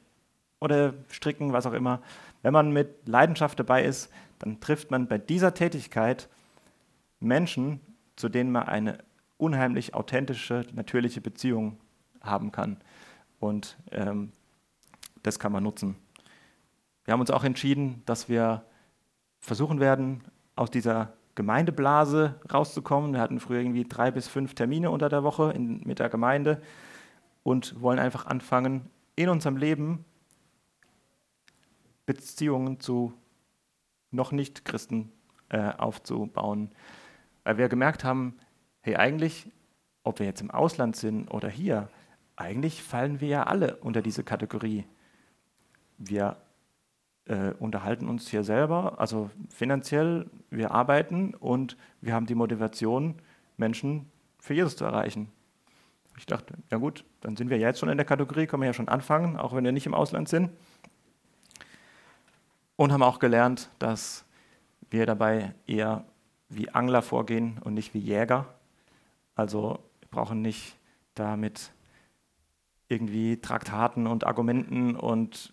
oder 0.61 0.95
Stricken, 1.09 1.53
was 1.53 1.67
auch 1.67 1.73
immer, 1.73 2.01
wenn 2.43 2.53
man 2.53 2.73
mit 2.73 3.07
Leidenschaft 3.07 3.59
dabei 3.59 3.85
ist, 3.85 4.13
dann 4.39 4.61
trifft 4.61 4.91
man 4.91 5.07
bei 5.07 5.19
dieser 5.19 5.55
Tätigkeit 5.55 6.29
Menschen, 7.21 7.81
zu 8.17 8.29
denen 8.29 8.51
man 8.51 8.65
eine 8.65 8.99
unheimlich 9.37 9.95
authentische, 9.95 10.67
natürliche 10.73 11.21
Beziehung 11.21 11.79
haben 12.21 12.53
kann. 12.53 12.79
Und 13.39 13.77
ähm, 13.91 14.33
das 15.23 15.39
kann 15.39 15.53
man 15.53 15.63
nutzen. 15.63 15.97
Wir 17.05 17.13
haben 17.13 17.21
uns 17.21 17.31
auch 17.31 17.45
entschieden, 17.45 18.03
dass 18.07 18.29
wir 18.29 18.65
versuchen 19.43 19.81
werden, 19.81 20.25
aus 20.57 20.71
dieser 20.71 21.13
Gemeindeblase 21.35 22.41
rauszukommen. 22.53 23.13
Wir 23.13 23.21
hatten 23.21 23.41
früher 23.41 23.61
irgendwie 23.61 23.85
drei 23.85 24.11
bis 24.11 24.29
fünf 24.29 24.55
Termine 24.55 24.91
unter 24.91 25.09
der 25.09 25.25
Woche 25.25 25.53
in, 25.53 25.81
mit 25.85 25.99
der 25.99 26.09
Gemeinde 26.09 26.63
und 27.43 27.81
wollen 27.81 27.99
einfach 27.99 28.27
anfangen, 28.27 28.89
in 29.17 29.29
unserem 29.29 29.57
Leben 29.57 30.05
Beziehungen 32.07 32.81
zu 32.81 33.13
noch 34.11 34.33
nicht 34.33 34.65
Christen 34.65 35.13
äh, 35.49 35.73
aufzubauen. 35.73 36.71
Weil 37.45 37.59
wir 37.59 37.69
gemerkt 37.69 38.05
haben, 38.05 38.37
hey, 38.81 38.97
eigentlich, 38.97 39.51
ob 40.03 40.19
wir 40.19 40.27
jetzt 40.27 40.41
im 40.41 40.51
Ausland 40.51 40.97
sind 40.97 41.29
oder 41.29 41.49
hier, 41.49 41.89
eigentlich 42.37 42.83
fallen 42.83 43.21
wir 43.21 43.29
ja 43.29 43.43
alle 43.45 43.77
unter 43.77 44.03
diese 44.03 44.25
Kategorie. 44.25 44.85
Wir 45.99 46.37
äh, 47.27 47.53
unterhalten 47.59 48.09
uns 48.09 48.29
hier 48.29 48.45
selber, 48.45 48.99
also 48.99 49.31
finanziell, 49.49 50.31
wir 50.51 50.73
arbeiten 50.73 51.35
und 51.35 51.77
wir 52.01 52.15
haben 52.15 52.27
die 52.27 52.35
Motivation, 52.35 53.15
Menschen 53.57 54.11
für 54.39 54.55
Jesus 54.55 54.77
zu 54.77 54.85
erreichen. 54.85 55.31
Ich 56.19 56.27
dachte, 56.27 56.55
ja 56.71 56.79
gut, 56.79 57.05
dann 57.21 57.37
sind 57.37 57.49
wir 57.49 57.59
jetzt 57.59 57.79
schon 57.79 57.89
in 57.89 57.97
der 57.97 58.05
Kategorie, 58.05 58.47
können 58.47 58.63
wir 58.63 58.67
ja 58.67 58.75
schon 58.75 58.89
anfangen, 58.89 59.37
auch 59.37 59.55
wenn 59.55 59.65
wir 59.65 59.73
nicht 59.73 59.87
im 59.87 59.95
Ausland 59.95 60.29
sind. 60.29 60.51
Und 62.77 62.93
haben 62.93 63.03
auch 63.03 63.19
gelernt, 63.19 63.71
dass 63.79 64.25
wir 64.91 65.07
dabei 65.07 65.55
eher 65.67 66.05
wie 66.49 66.71
Angler 66.71 67.03
vorgehen 67.03 67.59
und 67.63 67.75
nicht 67.75 67.95
wie 67.95 67.99
Jäger. 67.99 68.47
Also 69.35 69.79
wir 70.01 70.09
brauchen 70.11 70.43
nicht 70.43 70.77
damit 71.15 71.73
irgendwie 72.89 73.39
Traktaten 73.39 74.07
und 74.07 74.27
Argumenten 74.27 74.97
und 74.97 75.53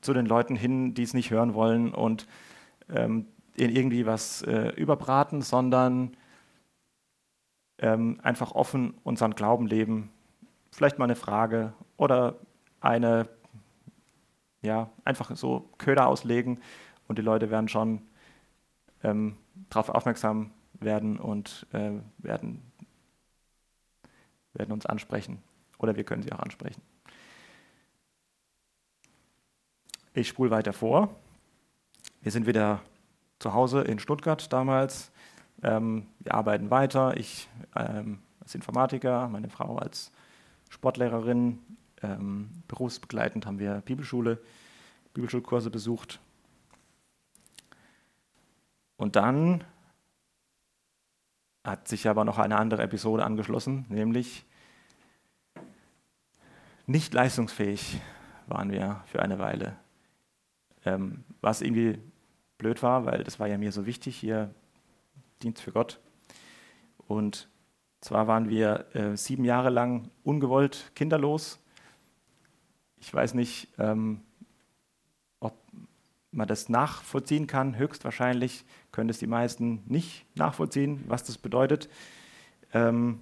zu 0.00 0.12
den 0.12 0.26
Leuten 0.26 0.56
hin, 0.56 0.94
die 0.94 1.02
es 1.02 1.14
nicht 1.14 1.30
hören 1.30 1.54
wollen 1.54 1.92
und 1.94 2.26
ähm, 2.88 3.26
irgendwie 3.54 4.06
was 4.06 4.42
äh, 4.42 4.68
überbraten, 4.76 5.42
sondern 5.42 6.16
ähm, 7.78 8.18
einfach 8.22 8.52
offen 8.52 8.94
unseren 9.04 9.34
Glauben 9.34 9.66
leben. 9.66 10.10
Vielleicht 10.70 10.98
mal 10.98 11.04
eine 11.04 11.16
Frage 11.16 11.72
oder 11.96 12.36
eine, 12.80 13.28
ja, 14.62 14.90
einfach 15.04 15.34
so 15.36 15.68
Köder 15.78 16.06
auslegen 16.08 16.60
und 17.08 17.18
die 17.18 17.22
Leute 17.22 17.50
werden 17.50 17.68
schon 17.68 18.02
ähm, 19.02 19.36
darauf 19.70 19.88
aufmerksam 19.88 20.52
werden 20.80 21.18
und 21.18 21.66
äh, 21.72 21.92
werden, 22.18 22.62
werden 24.52 24.72
uns 24.72 24.86
ansprechen. 24.86 25.42
Oder 25.78 25.96
wir 25.96 26.04
können 26.04 26.22
sie 26.22 26.32
auch 26.32 26.40
ansprechen. 26.40 26.82
Ich 30.18 30.26
spule 30.26 30.50
weiter 30.50 30.72
vor. 30.72 31.14
Wir 32.22 32.32
sind 32.32 32.48
wieder 32.48 32.80
zu 33.38 33.54
Hause 33.54 33.82
in 33.82 34.00
Stuttgart 34.00 34.52
damals. 34.52 35.12
Ähm, 35.62 36.08
wir 36.18 36.34
arbeiten 36.34 36.72
weiter. 36.72 37.16
Ich 37.16 37.48
ähm, 37.76 38.18
als 38.40 38.52
Informatiker, 38.56 39.28
meine 39.28 39.48
Frau 39.48 39.76
als 39.76 40.10
Sportlehrerin. 40.70 41.60
Ähm, 42.02 42.50
berufsbegleitend 42.66 43.46
haben 43.46 43.60
wir 43.60 43.80
Bibelschule, 43.82 44.40
Bibelschulkurse 45.14 45.70
besucht. 45.70 46.18
Und 48.96 49.14
dann 49.14 49.62
hat 51.62 51.86
sich 51.86 52.08
aber 52.08 52.24
noch 52.24 52.38
eine 52.38 52.58
andere 52.58 52.82
Episode 52.82 53.24
angeschlossen, 53.24 53.86
nämlich 53.88 54.44
nicht 56.86 57.14
leistungsfähig 57.14 58.00
waren 58.48 58.72
wir 58.72 59.04
für 59.06 59.22
eine 59.22 59.38
Weile. 59.38 59.76
Ähm, 60.84 61.24
was 61.40 61.60
irgendwie 61.62 61.98
blöd 62.58 62.82
war, 62.82 63.06
weil 63.06 63.24
das 63.24 63.40
war 63.40 63.46
ja 63.46 63.56
mir 63.56 63.72
so 63.72 63.86
wichtig, 63.86 64.16
hier 64.16 64.54
Dienst 65.42 65.62
für 65.62 65.72
Gott. 65.72 66.00
Und 67.06 67.48
zwar 68.00 68.26
waren 68.26 68.48
wir 68.48 68.86
äh, 68.94 69.16
sieben 69.16 69.44
Jahre 69.44 69.70
lang 69.70 70.10
ungewollt 70.24 70.92
kinderlos. 70.94 71.58
Ich 72.98 73.12
weiß 73.14 73.34
nicht, 73.34 73.68
ähm, 73.78 74.20
ob 75.40 75.56
man 76.32 76.48
das 76.48 76.68
nachvollziehen 76.68 77.46
kann. 77.46 77.78
Höchstwahrscheinlich 77.78 78.64
können 78.90 79.08
es 79.08 79.18
die 79.18 79.26
meisten 79.26 79.82
nicht 79.86 80.26
nachvollziehen, 80.36 81.04
was 81.06 81.22
das 81.24 81.38
bedeutet. 81.38 81.88
Ähm, 82.72 83.20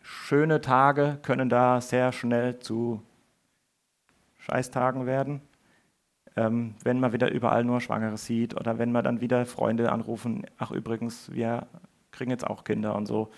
schöne 0.00 0.60
Tage 0.60 1.18
können 1.22 1.48
da 1.48 1.80
sehr 1.80 2.12
schnell 2.12 2.58
zu 2.58 3.02
Scheißtagen 4.38 5.06
werden 5.06 5.40
ähm, 6.36 6.74
wenn 6.82 7.00
man 7.00 7.12
wieder 7.12 7.30
überall 7.30 7.64
nur 7.64 7.80
Schwangere 7.80 8.16
sieht 8.16 8.54
oder 8.54 8.78
wenn 8.78 8.92
man 8.92 9.04
dann 9.04 9.20
wieder 9.20 9.46
Freunde 9.46 9.92
anrufen, 9.92 10.44
ach 10.58 10.70
übrigens, 10.72 11.32
wir 11.32 11.66
kriegen 12.10 12.30
jetzt 12.30 12.46
auch 12.46 12.64
Kinder 12.64 12.96
und 12.96 13.06
so. 13.06 13.30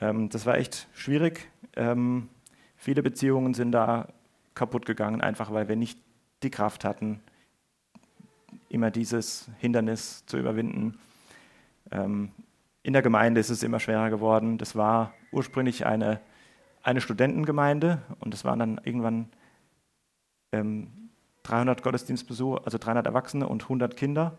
Ähm, 0.00 0.28
das 0.28 0.46
war 0.46 0.56
echt 0.56 0.88
schwierig. 0.92 1.48
Ähm, 1.74 2.28
viele 2.76 3.02
Beziehungen 3.02 3.54
sind 3.54 3.72
da 3.72 4.08
kaputt 4.54 4.84
gegangen, 4.84 5.20
einfach 5.20 5.52
weil 5.52 5.68
wir 5.68 5.76
nicht 5.76 5.98
die 6.42 6.50
Kraft 6.50 6.84
hatten, 6.84 7.20
immer 8.68 8.90
dieses 8.90 9.50
Hindernis 9.58 10.26
zu 10.26 10.38
überwinden. 10.38 10.98
Ähm, 11.90 12.32
in 12.82 12.92
der 12.92 13.02
Gemeinde 13.02 13.40
ist 13.40 13.50
es 13.50 13.62
immer 13.62 13.80
schwerer 13.80 14.10
geworden. 14.10 14.58
Das 14.58 14.76
war 14.76 15.14
ursprünglich 15.30 15.86
eine, 15.86 16.20
eine 16.82 17.00
Studentengemeinde 17.00 18.02
und 18.20 18.34
es 18.34 18.44
waren 18.44 18.58
dann 18.58 18.80
irgendwann 18.84 19.28
ähm, 20.52 21.01
300 21.44 21.82
Gottesdienstbesucher, 21.82 22.62
also 22.64 22.78
300 22.78 23.06
Erwachsene 23.06 23.48
und 23.48 23.62
100 23.62 23.96
Kinder. 23.96 24.38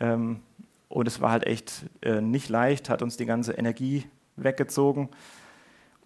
Ähm, 0.00 0.40
und 0.88 1.08
es 1.08 1.20
war 1.20 1.30
halt 1.30 1.46
echt 1.46 1.86
äh, 2.02 2.20
nicht 2.20 2.48
leicht, 2.48 2.90
hat 2.90 3.02
uns 3.02 3.16
die 3.16 3.26
ganze 3.26 3.52
Energie 3.52 4.06
weggezogen. 4.36 5.08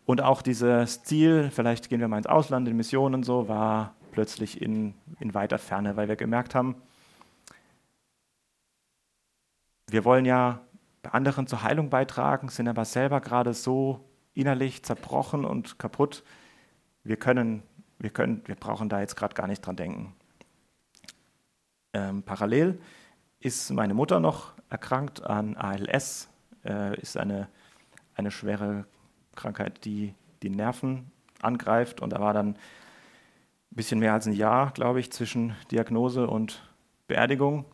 Und 0.06 0.22
auch 0.22 0.42
dieses 0.42 1.02
Ziel, 1.02 1.50
vielleicht 1.52 1.88
gehen 1.88 2.00
wir 2.00 2.08
mal 2.08 2.18
ins 2.18 2.26
Ausland, 2.26 2.66
in 2.68 2.76
Missionen 2.76 3.16
und 3.16 3.24
so, 3.24 3.48
war 3.48 3.94
plötzlich 4.10 4.60
in, 4.60 4.94
in 5.20 5.34
weiter 5.34 5.58
Ferne, 5.58 5.96
weil 5.96 6.08
wir 6.08 6.16
gemerkt 6.16 6.54
haben, 6.54 6.76
wir 9.88 10.04
wollen 10.04 10.24
ja 10.24 10.60
bei 11.02 11.10
anderen 11.10 11.46
zur 11.46 11.62
Heilung 11.62 11.90
beitragen, 11.90 12.48
sind 12.48 12.68
aber 12.68 12.84
selber 12.84 13.20
gerade 13.20 13.54
so 13.54 14.04
innerlich 14.34 14.82
zerbrochen 14.82 15.44
und 15.44 15.78
kaputt. 15.78 16.22
Wir 17.02 17.16
können 17.16 17.62
wir, 18.00 18.10
können, 18.10 18.42
wir 18.46 18.54
brauchen 18.54 18.88
da 18.88 19.00
jetzt 19.00 19.14
gerade 19.14 19.34
gar 19.34 19.46
nicht 19.46 19.64
dran 19.64 19.76
denken. 19.76 20.14
Ähm, 21.92 22.22
parallel 22.22 22.80
ist 23.40 23.70
meine 23.70 23.94
Mutter 23.94 24.20
noch 24.20 24.52
erkrankt 24.68 25.22
an 25.22 25.56
ALS, 25.56 26.28
äh, 26.64 26.98
ist 27.00 27.16
eine, 27.16 27.48
eine 28.14 28.30
schwere 28.30 28.86
Krankheit, 29.34 29.84
die 29.84 30.14
die 30.42 30.50
Nerven 30.50 31.10
angreift. 31.42 32.00
Und 32.00 32.10
da 32.10 32.20
war 32.20 32.32
dann 32.32 32.50
ein 32.50 32.56
bisschen 33.70 34.00
mehr 34.00 34.14
als 34.14 34.26
ein 34.26 34.32
Jahr, 34.32 34.72
glaube 34.72 35.00
ich, 35.00 35.12
zwischen 35.12 35.54
Diagnose 35.70 36.26
und 36.26 36.62
Beerdigung. 37.06 37.64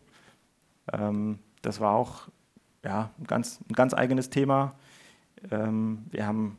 Ähm, 0.91 1.39
das 1.61 1.79
war 1.79 1.93
auch 1.93 2.27
ja, 2.83 3.11
ein, 3.17 3.25
ganz, 3.25 3.59
ein 3.69 3.73
ganz 3.73 3.93
eigenes 3.93 4.29
Thema. 4.29 4.75
Ähm, 5.51 6.05
wir 6.09 6.25
haben 6.25 6.57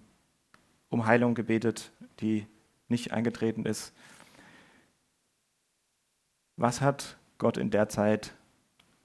um 0.88 1.06
Heilung 1.06 1.34
gebetet, 1.34 1.92
die 2.20 2.46
nicht 2.88 3.12
eingetreten 3.12 3.64
ist. 3.64 3.94
Was 6.56 6.80
hat 6.80 7.18
Gott 7.38 7.56
in 7.56 7.70
der 7.70 7.88
Zeit 7.88 8.34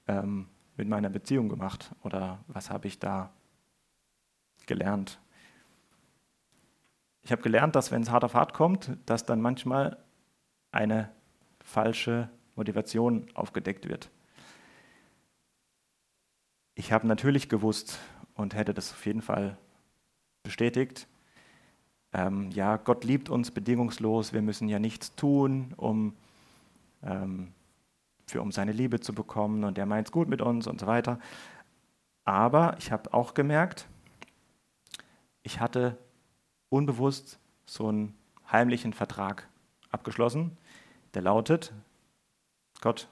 ähm, 0.08 0.48
mit 0.76 0.88
meiner 0.88 1.10
Beziehung 1.10 1.48
gemacht 1.48 1.94
oder 2.02 2.44
was 2.48 2.70
habe 2.70 2.88
ich 2.88 2.98
da 2.98 3.32
gelernt? 4.66 5.20
Ich 7.22 7.32
habe 7.32 7.42
gelernt, 7.42 7.74
dass 7.74 7.90
wenn 7.90 8.02
es 8.02 8.10
hart 8.10 8.24
auf 8.24 8.34
hart 8.34 8.52
kommt, 8.52 8.98
dass 9.06 9.24
dann 9.24 9.40
manchmal 9.40 10.02
eine 10.72 11.10
falsche 11.60 12.28
Motivation 12.56 13.26
aufgedeckt 13.34 13.88
wird. 13.88 14.10
Ich 16.74 16.92
habe 16.92 17.06
natürlich 17.06 17.48
gewusst 17.48 17.98
und 18.34 18.54
hätte 18.54 18.74
das 18.74 18.92
auf 18.92 19.06
jeden 19.06 19.22
Fall 19.22 19.56
bestätigt, 20.42 21.06
ähm, 22.14 22.52
ja, 22.52 22.76
Gott 22.76 23.04
liebt 23.04 23.28
uns 23.28 23.50
bedingungslos, 23.50 24.32
wir 24.32 24.40
müssen 24.40 24.68
ja 24.68 24.78
nichts 24.78 25.16
tun, 25.16 25.74
um, 25.76 26.14
ähm, 27.02 27.52
für, 28.26 28.40
um 28.40 28.52
seine 28.52 28.70
Liebe 28.70 29.00
zu 29.00 29.12
bekommen 29.12 29.64
und 29.64 29.76
er 29.78 29.84
meint 29.84 30.06
es 30.06 30.12
gut 30.12 30.28
mit 30.28 30.40
uns 30.40 30.68
und 30.68 30.80
so 30.80 30.86
weiter. 30.86 31.18
Aber 32.24 32.76
ich 32.78 32.92
habe 32.92 33.12
auch 33.12 33.34
gemerkt, 33.34 33.88
ich 35.42 35.58
hatte 35.58 35.98
unbewusst 36.68 37.40
so 37.66 37.88
einen 37.88 38.16
heimlichen 38.50 38.92
Vertrag 38.92 39.48
abgeschlossen, 39.90 40.56
der 41.14 41.22
lautet, 41.22 41.72
Gott, 42.80 43.08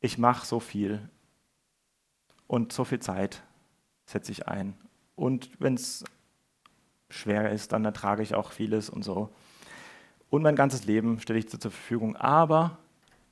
ich 0.00 0.18
mache 0.18 0.44
so 0.44 0.58
viel 0.58 1.08
und 2.48 2.72
so 2.72 2.84
viel 2.84 2.98
Zeit 2.98 3.44
setze 4.04 4.32
ich 4.32 4.48
ein. 4.48 4.74
Und 5.14 5.50
wenn 5.60 5.74
es 5.74 6.04
schwer 7.10 7.50
ist, 7.50 7.72
dann 7.72 7.84
ertrage 7.84 8.22
ich 8.22 8.34
auch 8.34 8.52
vieles 8.52 8.88
und 8.90 9.02
so. 9.02 9.30
Und 10.30 10.42
mein 10.42 10.56
ganzes 10.56 10.84
Leben 10.86 11.20
stelle 11.20 11.38
ich 11.38 11.48
zur 11.48 11.58
Verfügung. 11.60 12.16
Aber 12.16 12.78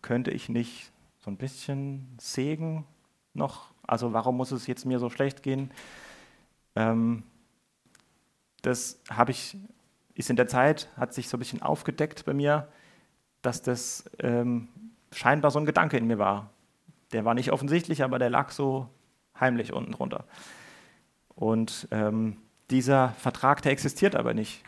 könnte 0.02 0.30
ich 0.30 0.48
nicht 0.48 0.90
so 1.18 1.30
ein 1.30 1.36
bisschen 1.36 2.16
Segen 2.20 2.84
noch? 3.34 3.72
Also 3.86 4.12
warum 4.12 4.36
muss 4.36 4.50
es 4.50 4.66
jetzt 4.66 4.84
mir 4.84 4.98
so 4.98 5.08
schlecht 5.08 5.42
gehen? 5.42 5.70
Ähm, 6.74 7.22
das 8.62 9.00
habe 9.08 9.30
ich, 9.30 9.56
ist 10.14 10.30
in 10.30 10.36
der 10.36 10.48
Zeit, 10.48 10.88
hat 10.96 11.14
sich 11.14 11.28
so 11.28 11.36
ein 11.36 11.40
bisschen 11.40 11.62
aufgedeckt 11.62 12.24
bei 12.24 12.34
mir, 12.34 12.68
dass 13.42 13.62
das 13.62 14.10
ähm, 14.18 14.68
scheinbar 15.12 15.50
so 15.50 15.58
ein 15.60 15.66
Gedanke 15.66 15.96
in 15.96 16.06
mir 16.06 16.18
war. 16.18 16.50
Der 17.12 17.24
war 17.24 17.34
nicht 17.34 17.52
offensichtlich, 17.52 18.02
aber 18.02 18.18
der 18.18 18.28
lag 18.28 18.50
so 18.50 18.88
heimlich 19.38 19.72
unten 19.72 19.92
drunter. 19.92 20.24
Und 21.34 21.88
ähm, 21.92 22.38
dieser 22.70 23.10
Vertrag, 23.10 23.62
der 23.62 23.72
existiert 23.72 24.14
aber 24.14 24.34
nicht 24.34 24.62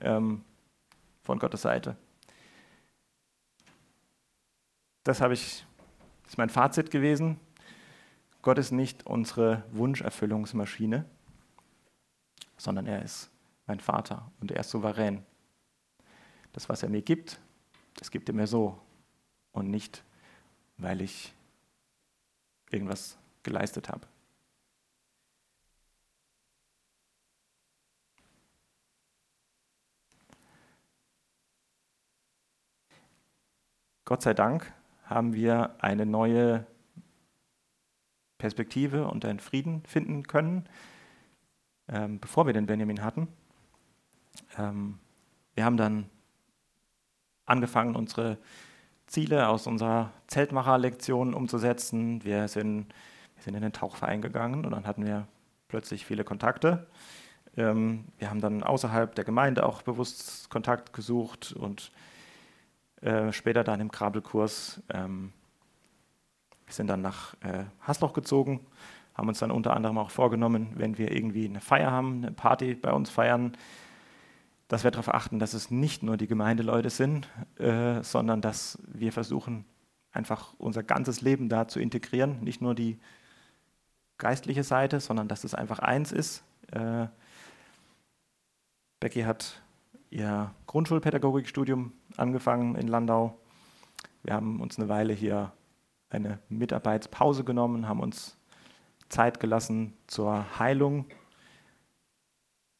ähm, 0.00 0.44
von 1.22 1.38
Gottes 1.38 1.62
Seite. 1.62 1.96
Das 5.04 5.20
habe 5.20 5.34
ich, 5.34 5.64
das 6.22 6.32
ist 6.32 6.38
mein 6.38 6.50
Fazit 6.50 6.90
gewesen. 6.90 7.38
Gott 8.40 8.58
ist 8.58 8.72
nicht 8.72 9.06
unsere 9.06 9.64
Wunscherfüllungsmaschine, 9.72 11.04
sondern 12.56 12.86
er 12.86 13.02
ist 13.02 13.30
mein 13.66 13.80
Vater 13.80 14.30
und 14.40 14.50
er 14.50 14.60
ist 14.60 14.70
souverän. 14.70 15.24
Das, 16.52 16.68
was 16.68 16.82
er 16.82 16.88
mir 16.88 17.02
gibt, 17.02 17.40
das 17.94 18.10
gibt 18.10 18.28
er 18.28 18.34
mir 18.34 18.46
so 18.46 18.80
und 19.52 19.70
nicht, 19.70 20.04
weil 20.76 21.00
ich 21.00 21.34
irgendwas 22.70 23.18
geleistet 23.42 23.88
habe. 23.88 24.06
Gott 34.12 34.20
sei 34.20 34.34
Dank 34.34 34.70
haben 35.06 35.32
wir 35.32 35.76
eine 35.78 36.04
neue 36.04 36.66
Perspektive 38.36 39.08
und 39.08 39.24
einen 39.24 39.40
Frieden 39.40 39.82
finden 39.86 40.26
können, 40.26 40.68
ähm, 41.88 42.20
bevor 42.20 42.44
wir 42.44 42.52
den 42.52 42.66
Benjamin 42.66 43.02
hatten. 43.02 43.28
Ähm, 44.58 44.98
wir 45.54 45.64
haben 45.64 45.78
dann 45.78 46.10
angefangen, 47.46 47.96
unsere 47.96 48.36
Ziele 49.06 49.48
aus 49.48 49.66
unserer 49.66 50.12
Zeltmacherlektion 50.26 51.32
umzusetzen. 51.32 52.22
Wir 52.22 52.48
sind, 52.48 52.88
wir 53.36 53.42
sind 53.42 53.54
in 53.54 53.62
den 53.62 53.72
Tauchverein 53.72 54.20
gegangen 54.20 54.66
und 54.66 54.72
dann 54.72 54.86
hatten 54.86 55.06
wir 55.06 55.26
plötzlich 55.68 56.04
viele 56.04 56.22
Kontakte. 56.22 56.86
Ähm, 57.56 58.04
wir 58.18 58.28
haben 58.28 58.42
dann 58.42 58.62
außerhalb 58.62 59.14
der 59.14 59.24
Gemeinde 59.24 59.64
auch 59.64 59.80
bewusst 59.80 60.50
Kontakt 60.50 60.92
gesucht 60.92 61.54
und 61.54 61.92
äh, 63.02 63.32
später 63.32 63.64
dann 63.64 63.80
im 63.80 63.90
Krabbelkurs. 63.90 64.82
Ähm, 64.92 65.32
sind 66.72 66.88
dann 66.88 67.02
nach 67.02 67.34
äh, 67.42 67.64
Hasloch 67.86 68.12
gezogen, 68.12 68.66
haben 69.14 69.28
uns 69.28 69.38
dann 69.38 69.50
unter 69.50 69.74
anderem 69.74 69.98
auch 69.98 70.10
vorgenommen, 70.10 70.72
wenn 70.76 70.98
wir 70.98 71.14
irgendwie 71.14 71.44
eine 71.44 71.60
Feier 71.60 71.90
haben, 71.90 72.22
eine 72.22 72.32
Party 72.32 72.74
bei 72.74 72.92
uns 72.92 73.10
feiern, 73.10 73.52
dass 74.68 74.84
wir 74.84 74.90
darauf 74.90 75.12
achten, 75.12 75.38
dass 75.38 75.52
es 75.52 75.70
nicht 75.70 76.02
nur 76.02 76.16
die 76.16 76.26
Gemeindeleute 76.26 76.88
sind, 76.88 77.28
äh, 77.58 78.02
sondern 78.02 78.40
dass 78.40 78.78
wir 78.86 79.12
versuchen, 79.12 79.66
einfach 80.12 80.54
unser 80.58 80.82
ganzes 80.82 81.20
Leben 81.20 81.48
da 81.48 81.68
zu 81.68 81.78
integrieren. 81.78 82.42
Nicht 82.42 82.62
nur 82.62 82.74
die 82.74 82.98
geistliche 84.18 84.62
Seite, 84.62 85.00
sondern 85.00 85.28
dass 85.28 85.44
es 85.44 85.54
einfach 85.54 85.78
eins 85.78 86.12
ist. 86.12 86.42
Äh, 86.70 87.06
Becky 89.00 89.22
hat 89.22 89.60
ihr 90.10 90.54
Grundschulpädagogikstudium 90.66 91.92
angefangen 92.16 92.74
in 92.76 92.88
Landau. 92.88 93.38
Wir 94.22 94.34
haben 94.34 94.60
uns 94.60 94.78
eine 94.78 94.88
Weile 94.88 95.12
hier 95.12 95.52
eine 96.10 96.38
Mitarbeitspause 96.48 97.44
genommen, 97.44 97.88
haben 97.88 98.00
uns 98.00 98.36
Zeit 99.08 99.40
gelassen 99.40 99.94
zur 100.06 100.58
Heilung. 100.58 101.06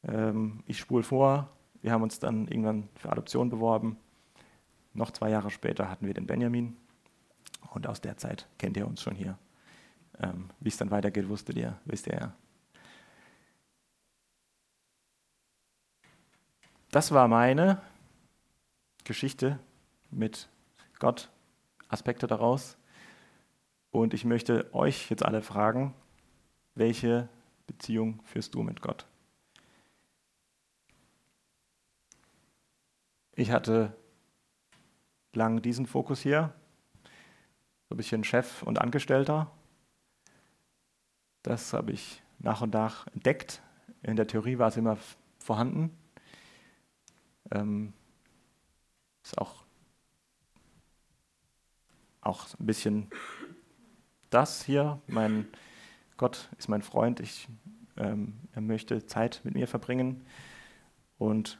Ähm, 0.03 0.63
ich 0.65 0.79
spule 0.79 1.03
vor, 1.03 1.49
wir 1.81 1.91
haben 1.91 2.03
uns 2.03 2.19
dann 2.19 2.47
irgendwann 2.47 2.89
für 2.95 3.11
Adoption 3.11 3.49
beworben. 3.49 3.97
Noch 4.93 5.11
zwei 5.11 5.29
Jahre 5.29 5.49
später 5.49 5.89
hatten 5.89 6.05
wir 6.05 6.13
den 6.13 6.27
Benjamin. 6.27 6.77
Und 7.71 7.87
aus 7.87 8.01
der 8.01 8.17
Zeit 8.17 8.47
kennt 8.59 8.77
ihr 8.77 8.87
uns 8.87 9.01
schon 9.01 9.15
hier. 9.15 9.37
Ähm, 10.19 10.49
Wie 10.59 10.69
es 10.69 10.77
dann 10.77 10.91
weitergeht, 10.91 11.27
wusstet 11.27 11.57
ihr, 11.57 11.79
wisst 11.85 12.07
ihr 12.07 12.13
ja. 12.13 12.33
Das 16.91 17.11
war 17.11 17.27
meine 17.27 17.81
Geschichte 19.03 19.59
mit 20.11 20.49
Gott, 20.99 21.29
Aspekte 21.87 22.27
daraus. 22.27 22.77
Und 23.91 24.13
ich 24.13 24.25
möchte 24.25 24.73
euch 24.73 25.09
jetzt 25.09 25.23
alle 25.23 25.41
fragen, 25.41 25.93
welche 26.75 27.29
Beziehung 27.67 28.21
führst 28.23 28.55
du 28.55 28.63
mit 28.63 28.81
Gott? 28.81 29.05
Ich 33.35 33.51
hatte 33.51 33.95
lang 35.33 35.61
diesen 35.61 35.87
Fokus 35.87 36.21
hier, 36.21 36.53
so 37.89 37.95
ein 37.95 37.97
bisschen 37.97 38.23
Chef 38.23 38.63
und 38.63 38.79
Angestellter. 38.79 39.51
Das 41.41 41.73
habe 41.73 41.91
ich 41.91 42.21
nach 42.39 42.61
und 42.61 42.73
nach 42.73 43.07
entdeckt. 43.07 43.61
In 44.03 44.15
der 44.15 44.27
Theorie 44.27 44.59
war 44.59 44.67
es 44.67 44.77
immer 44.77 44.97
vorhanden. 45.39 45.97
Ähm, 47.51 47.93
ist 49.23 49.37
auch, 49.37 49.63
auch 52.21 52.47
ein 52.59 52.65
bisschen 52.65 53.09
das 54.29 54.63
hier. 54.63 55.01
Mein 55.07 55.47
Gott 56.17 56.49
ist 56.57 56.69
mein 56.69 56.81
Freund. 56.81 57.19
Ich, 57.19 57.47
ähm, 57.97 58.39
er 58.53 58.61
möchte 58.61 59.05
Zeit 59.05 59.41
mit 59.43 59.53
mir 59.53 59.67
verbringen. 59.67 60.25
Und 61.17 61.59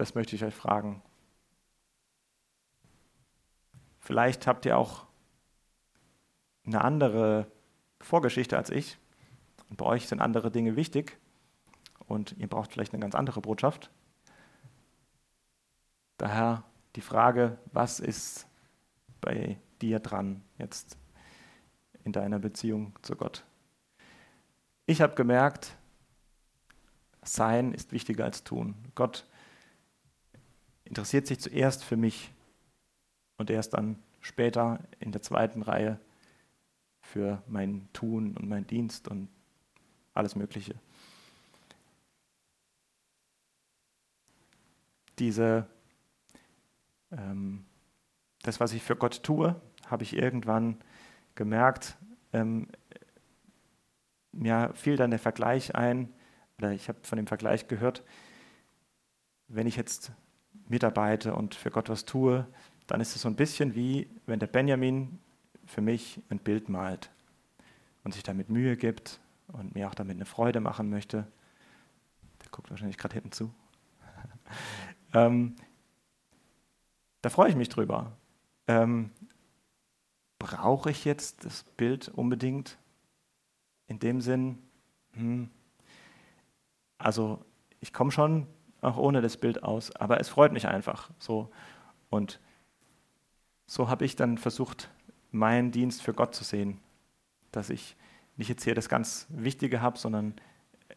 Das 0.00 0.14
möchte 0.14 0.34
ich 0.34 0.42
euch 0.42 0.54
fragen. 0.54 1.02
Vielleicht 3.98 4.46
habt 4.46 4.64
ihr 4.64 4.78
auch 4.78 5.04
eine 6.64 6.80
andere 6.80 7.52
Vorgeschichte 8.00 8.56
als 8.56 8.70
ich. 8.70 8.96
Und 9.68 9.76
bei 9.76 9.84
euch 9.84 10.08
sind 10.08 10.22
andere 10.22 10.50
Dinge 10.50 10.74
wichtig. 10.74 11.18
Und 12.10 12.34
ihr 12.38 12.48
braucht 12.48 12.72
vielleicht 12.72 12.92
eine 12.92 13.00
ganz 13.00 13.14
andere 13.14 13.40
Botschaft. 13.40 13.88
Daher 16.16 16.64
die 16.96 17.02
Frage, 17.02 17.56
was 17.72 18.00
ist 18.00 18.48
bei 19.20 19.60
dir 19.80 20.00
dran 20.00 20.42
jetzt 20.58 20.98
in 22.02 22.10
deiner 22.10 22.40
Beziehung 22.40 22.98
zu 23.02 23.14
Gott? 23.14 23.44
Ich 24.86 25.00
habe 25.00 25.14
gemerkt, 25.14 25.76
sein 27.22 27.72
ist 27.72 27.92
wichtiger 27.92 28.24
als 28.24 28.42
tun. 28.42 28.74
Gott 28.96 29.24
interessiert 30.82 31.28
sich 31.28 31.38
zuerst 31.38 31.84
für 31.84 31.96
mich 31.96 32.32
und 33.36 33.50
erst 33.50 33.74
dann 33.74 34.02
später 34.20 34.80
in 34.98 35.12
der 35.12 35.22
zweiten 35.22 35.62
Reihe 35.62 36.00
für 37.02 37.40
mein 37.46 37.88
Tun 37.92 38.36
und 38.36 38.48
mein 38.48 38.66
Dienst 38.66 39.06
und 39.06 39.28
alles 40.12 40.34
Mögliche. 40.34 40.74
Diese, 45.20 45.68
ähm, 47.12 47.64
das, 48.42 48.58
was 48.58 48.72
ich 48.72 48.82
für 48.82 48.96
Gott 48.96 49.22
tue, 49.22 49.60
habe 49.86 50.02
ich 50.02 50.16
irgendwann 50.16 50.78
gemerkt, 51.34 51.96
ähm, 52.32 52.68
mir 54.32 54.72
fiel 54.74 54.96
dann 54.96 55.10
der 55.10 55.18
Vergleich 55.18 55.74
ein, 55.74 56.12
oder 56.58 56.72
ich 56.72 56.88
habe 56.88 56.98
von 57.02 57.16
dem 57.16 57.26
Vergleich 57.26 57.68
gehört, 57.68 58.02
wenn 59.48 59.66
ich 59.66 59.76
jetzt 59.76 60.12
mitarbeite 60.68 61.34
und 61.34 61.54
für 61.54 61.70
Gott 61.70 61.88
was 61.88 62.04
tue, 62.04 62.46
dann 62.86 63.00
ist 63.00 63.14
es 63.14 63.22
so 63.22 63.28
ein 63.28 63.36
bisschen 63.36 63.74
wie, 63.74 64.08
wenn 64.26 64.38
der 64.38 64.46
Benjamin 64.46 65.18
für 65.66 65.80
mich 65.80 66.22
ein 66.30 66.38
Bild 66.38 66.68
malt 66.68 67.10
und 68.04 68.14
sich 68.14 68.22
damit 68.22 68.48
Mühe 68.48 68.76
gibt 68.76 69.20
und 69.48 69.74
mir 69.74 69.88
auch 69.88 69.94
damit 69.94 70.16
eine 70.16 70.24
Freude 70.24 70.60
machen 70.60 70.90
möchte. 70.90 71.26
Der 72.42 72.50
guckt 72.50 72.70
wahrscheinlich 72.70 72.98
gerade 72.98 73.14
hinten 73.14 73.32
zu. 73.32 73.52
Ähm, 75.12 75.56
da 77.22 77.30
freue 77.30 77.50
ich 77.50 77.56
mich 77.56 77.68
drüber. 77.68 78.12
Ähm, 78.66 79.10
Brauche 80.40 80.90
ich 80.90 81.04
jetzt 81.04 81.44
das 81.44 81.64
Bild 81.64 82.08
unbedingt? 82.08 82.78
In 83.88 83.98
dem 83.98 84.22
Sinn, 84.22 84.58
hm, 85.12 85.50
also 86.96 87.44
ich 87.80 87.92
komme 87.92 88.10
schon 88.10 88.46
auch 88.80 88.96
ohne 88.96 89.20
das 89.20 89.36
Bild 89.36 89.62
aus. 89.62 89.94
Aber 89.96 90.18
es 90.18 90.30
freut 90.30 90.52
mich 90.52 90.66
einfach 90.66 91.10
so. 91.18 91.50
Und 92.08 92.40
so 93.66 93.88
habe 93.88 94.06
ich 94.06 94.16
dann 94.16 94.38
versucht, 94.38 94.90
meinen 95.30 95.72
Dienst 95.72 96.02
für 96.02 96.14
Gott 96.14 96.34
zu 96.34 96.44
sehen. 96.44 96.80
Dass 97.52 97.68
ich 97.68 97.96
nicht 98.36 98.48
jetzt 98.48 98.64
hier 98.64 98.74
das 98.74 98.88
ganz 98.88 99.26
Wichtige 99.28 99.82
habe, 99.82 99.98
sondern 99.98 100.34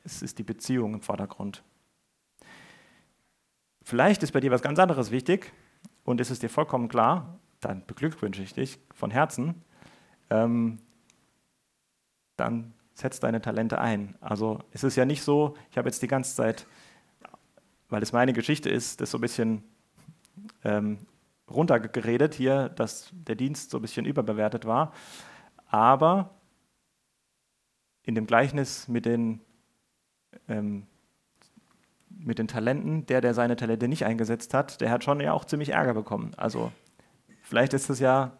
es 0.05 0.21
ist 0.21 0.39
die 0.39 0.43
Beziehung 0.43 0.93
im 0.93 1.01
Vordergrund. 1.01 1.63
Vielleicht 3.83 4.23
ist 4.23 4.31
bei 4.31 4.39
dir 4.39 4.51
was 4.51 4.61
ganz 4.61 4.79
anderes 4.79 5.11
wichtig 5.11 5.51
und 6.03 6.21
ist 6.21 6.31
es 6.31 6.39
dir 6.39 6.49
vollkommen 6.49 6.87
klar, 6.87 7.39
dann 7.59 7.85
beglückwünsche 7.85 8.41
ich 8.41 8.53
dich 8.53 8.79
von 8.93 9.11
Herzen. 9.11 9.61
Ähm, 10.29 10.79
dann 12.37 12.73
setz 12.93 13.19
deine 13.19 13.41
Talente 13.41 13.79
ein. 13.79 14.15
Also 14.21 14.59
es 14.71 14.83
ist 14.83 14.95
ja 14.95 15.05
nicht 15.05 15.23
so, 15.23 15.55
ich 15.71 15.77
habe 15.77 15.87
jetzt 15.87 16.01
die 16.01 16.07
ganze 16.07 16.35
Zeit 16.35 16.65
weil 17.93 18.01
es 18.01 18.11
meine 18.11 18.33
Geschichte 18.33 18.71
ist, 18.71 19.01
das 19.01 19.11
so 19.11 19.19
ein 19.19 19.21
bisschen 19.21 19.63
ähm, 20.63 21.05
runtergeredet 21.47 22.33
hier, 22.33 22.69
dass 22.69 23.11
der 23.13 23.35
Dienst 23.35 23.69
so 23.69 23.77
ein 23.77 23.83
bisschen 23.83 24.07
überbewertet 24.07 24.65
war. 24.65 24.91
Aber 25.67 26.31
in 28.01 28.15
dem 28.15 28.25
Gleichnis 28.25 28.87
mit 28.87 29.05
den, 29.05 29.41
ähm, 30.47 30.87
mit 32.23 32.39
den 32.39 32.47
Talenten, 32.47 33.05
der, 33.05 33.21
der 33.21 33.33
seine 33.33 33.55
Talente 33.55 33.87
nicht 33.87 34.05
eingesetzt 34.05 34.53
hat, 34.53 34.81
der 34.81 34.89
hat 34.89 35.03
schon 35.03 35.19
ja 35.19 35.33
auch 35.33 35.45
ziemlich 35.45 35.69
Ärger 35.69 35.93
bekommen. 35.93 36.33
Also 36.37 36.71
vielleicht 37.41 37.73
ist 37.73 37.89
es 37.89 37.99
ja 37.99 38.37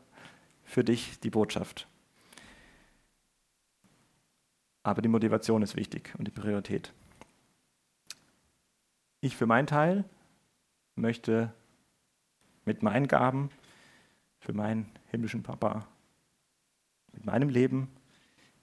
für 0.64 0.84
dich 0.84 1.20
die 1.20 1.30
Botschaft. 1.30 1.88
Aber 4.84 5.02
die 5.02 5.10
Motivation 5.10 5.62
ist 5.62 5.76
wichtig 5.76 6.14
und 6.18 6.28
die 6.28 6.32
Priorität. 6.32 6.94
Ich 9.22 9.36
für 9.38 9.46
meinen 9.46 9.68
Teil 9.68 10.04
möchte 10.96 11.54
mit 12.66 12.84
meinen 12.84 13.08
Gaben 13.08 13.50
für 14.40 14.54
meinen 14.54 14.92
himmlischen 15.10 15.42
Papa, 15.42 15.88
mit 17.14 17.26
meinem 17.26 17.48
Leben 17.48 17.90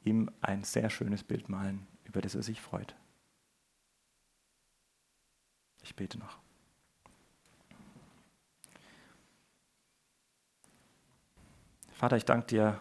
ihm 0.04 0.30
ein 0.42 0.62
sehr 0.62 0.90
schönes 0.90 1.24
Bild 1.24 1.48
malen, 1.48 1.86
über 2.04 2.20
das 2.20 2.34
er 2.34 2.42
sich 2.42 2.60
freut. 2.60 2.94
Ich 5.90 5.96
bete 5.96 6.20
noch. 6.20 6.38
Vater, 11.90 12.16
ich 12.16 12.24
danke 12.24 12.46
dir 12.46 12.80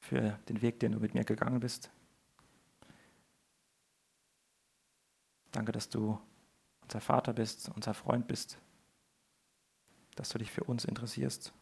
für 0.00 0.32
den 0.48 0.60
Weg, 0.60 0.80
den 0.80 0.90
du 0.90 0.98
mit 0.98 1.14
mir 1.14 1.22
gegangen 1.22 1.60
bist. 1.60 1.88
Danke, 5.52 5.70
dass 5.70 5.88
du 5.88 6.20
unser 6.82 7.00
Vater 7.00 7.32
bist, 7.32 7.68
unser 7.68 7.94
Freund 7.94 8.26
bist, 8.26 8.58
dass 10.16 10.30
du 10.30 10.38
dich 10.38 10.50
für 10.50 10.64
uns 10.64 10.84
interessierst. 10.84 11.52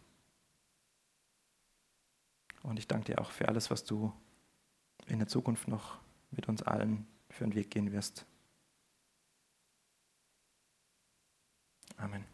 Und 2.63 2.79
ich 2.79 2.89
danke 2.89 3.13
dir 3.13 3.21
auch 3.21 3.33
für 3.33 3.49
alles, 3.49 3.71
was 3.71 3.85
du 3.85 4.15
in 5.09 5.19
der 5.19 5.29
Zukunft 5.29 5.69
noch 5.69 5.99
mit 6.31 6.49
uns 6.49 6.63
allen 6.63 7.07
für 7.29 7.45
den 7.45 7.55
Weg 7.55 7.71
gehen 7.71 7.93
wirst. 7.93 8.25
Amen. 12.03 12.25